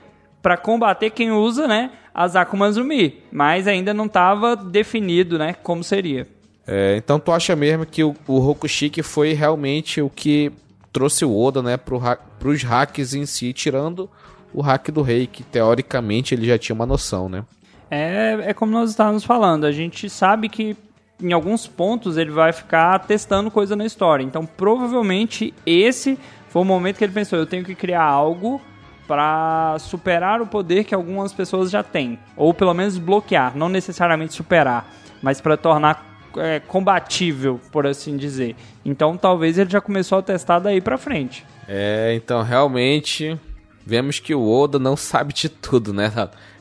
[0.41, 5.55] para combater quem usa, né, as Akumas no Mi, mas ainda não estava definido, né,
[5.63, 6.27] como seria.
[6.67, 10.53] É, então tu acha mesmo que o, o Rokushiki foi realmente o que
[10.93, 14.11] trouxe o Oda, né, pro ha pros hacks em si, tirando
[14.53, 17.45] o hack do rei, que teoricamente ele já tinha uma noção, né?
[17.89, 20.77] É, é como nós estávamos falando, a gente sabe que
[21.23, 24.23] em alguns pontos ele vai ficar testando coisa na história.
[24.25, 26.19] Então, provavelmente esse
[26.49, 28.61] foi o momento que ele pensou, eu tenho que criar algo
[29.07, 34.35] para superar o poder que algumas pessoas já têm, ou pelo menos bloquear, não necessariamente
[34.35, 34.91] superar,
[35.23, 38.57] mas para tornar é, combatível, por assim dizer.
[38.85, 41.45] Então, talvez ele já começou a testar daí para frente.
[41.69, 43.39] É, então realmente
[43.85, 46.13] vemos que o Oda não sabe de tudo, né?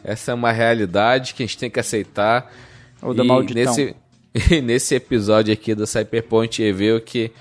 [0.03, 2.51] Essa é uma realidade que a gente tem que aceitar.
[3.01, 3.63] Oda e malditão.
[3.65, 3.95] nesse,
[4.33, 7.31] e nesse episódio aqui do Cyberpunk viu que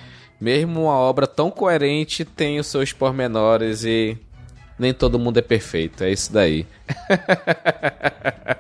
[0.41, 4.17] mesmo uma obra tão coerente tem os seus pormenores e
[4.79, 6.03] nem todo mundo é perfeito.
[6.03, 6.67] É isso daí.「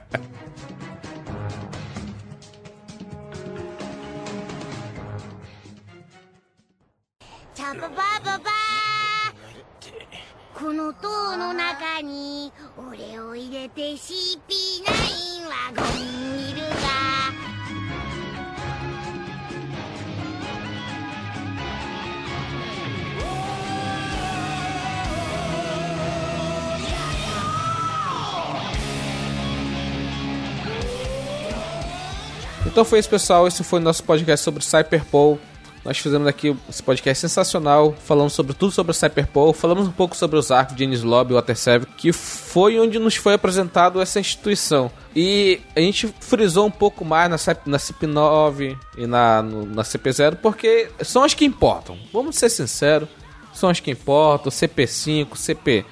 [32.70, 33.46] Então foi isso, pessoal.
[33.48, 35.38] Esse foi o nosso podcast sobre Cyberpol.
[35.84, 40.38] Nós fizemos aqui esse podcast sensacional, falando sobre tudo sobre Cyberpol, falamos um pouco sobre
[40.38, 44.20] os arcos de Ennis Lobby e Water 7, que foi onde nos foi apresentado essa
[44.20, 44.90] instituição.
[45.16, 50.36] E a gente frisou um pouco mais na, na CP9 e na, no- na CP0,
[50.36, 51.96] porque são as que importam.
[52.12, 53.08] Vamos ser sinceros,
[53.54, 54.52] são as que importam.
[54.52, 55.84] CP5, CP6,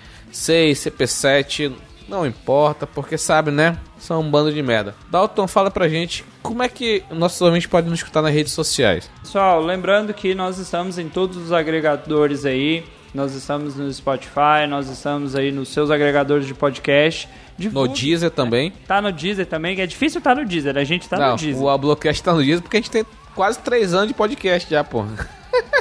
[0.74, 1.72] CP7,
[2.08, 3.76] não importa, porque sabe, né?
[3.98, 4.94] São um bando de merda.
[5.10, 9.10] Dalton, fala pra gente como é que nossos ouvintes podem nos escutar nas redes sociais.
[9.22, 12.84] Pessoal, lembrando que nós estamos em todos os agregadores aí.
[13.14, 17.28] Nós estamos no Spotify, nós estamos aí nos seus agregadores de podcast.
[17.58, 18.70] No Deezer também.
[18.86, 21.36] Tá no Deezer também, que é difícil estar no Deezer, a gente tá Não, no
[21.36, 21.62] Deezer.
[21.62, 23.04] o Ablocast tá no Deezer porque a gente tem
[23.34, 25.28] quase 3 anos de podcast já, porra.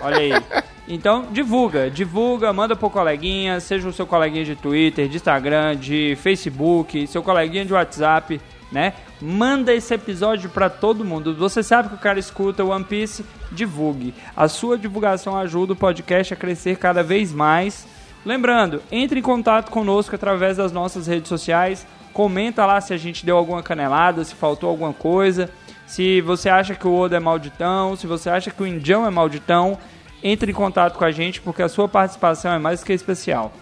[0.02, 0.32] Olha aí.
[0.88, 6.18] Então, divulga, divulga, manda pro coleguinha, seja o seu coleguinha de Twitter, de Instagram, de
[6.22, 8.40] Facebook, seu coleguinha de WhatsApp.
[8.72, 8.94] né?
[9.22, 11.36] Manda esse episódio para todo mundo.
[11.36, 14.14] Você sabe que o cara escuta One Piece, divulgue.
[14.36, 17.88] A sua divulgação ajuda o podcast a crescer cada vez mais.
[18.26, 21.86] Lembrando, entre em contato conosco através das nossas redes sociais.
[22.14, 25.50] Comenta lá se a gente deu alguma canelada, se faltou alguma coisa.
[25.86, 29.10] Se você acha que o Oda é malditão, se você acha que o Indião é
[29.10, 29.78] malditão,
[30.24, 33.54] entre em contato com a gente porque a sua participação é mais que especial.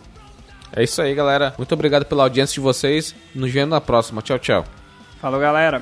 [0.76, 1.54] É isso aí, galera.
[1.58, 3.16] Muito obrigado pela audiência de vocês.
[3.34, 4.22] Nos vemos na próxima.
[4.22, 4.66] Tchau, tchau.
[5.22, 5.82] Falou, galera.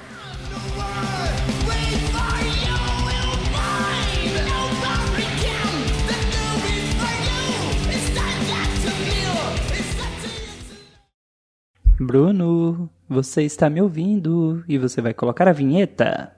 [11.99, 16.35] Bruno, você está me ouvindo e você vai colocar a vinheta.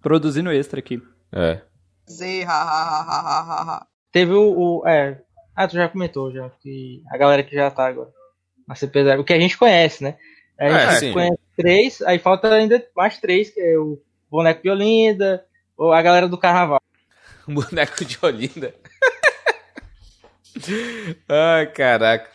[0.00, 1.02] Produzindo extra aqui.
[1.32, 1.60] É.
[2.10, 3.86] Zê, ha, ha, ha, ha, ha, ha.
[4.12, 5.18] Teve o, o- É.
[5.54, 6.48] Ah, tu já comentou já.
[6.62, 8.08] Que a galera que já tá agora.
[8.66, 9.20] Na CP0.
[9.20, 10.16] O que a gente conhece, né?
[10.58, 11.12] A gente É, sim.
[11.12, 14.00] conhece três, aí falta ainda mais três, que é o
[14.30, 15.44] Boneco de Olinda,
[15.76, 16.80] ou a galera do Carnaval.
[17.48, 18.74] Boneco de Olinda.
[21.28, 22.28] Ai, caraca.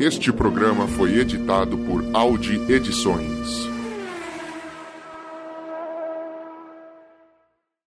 [0.00, 3.68] Este programa foi editado por Audi Edições.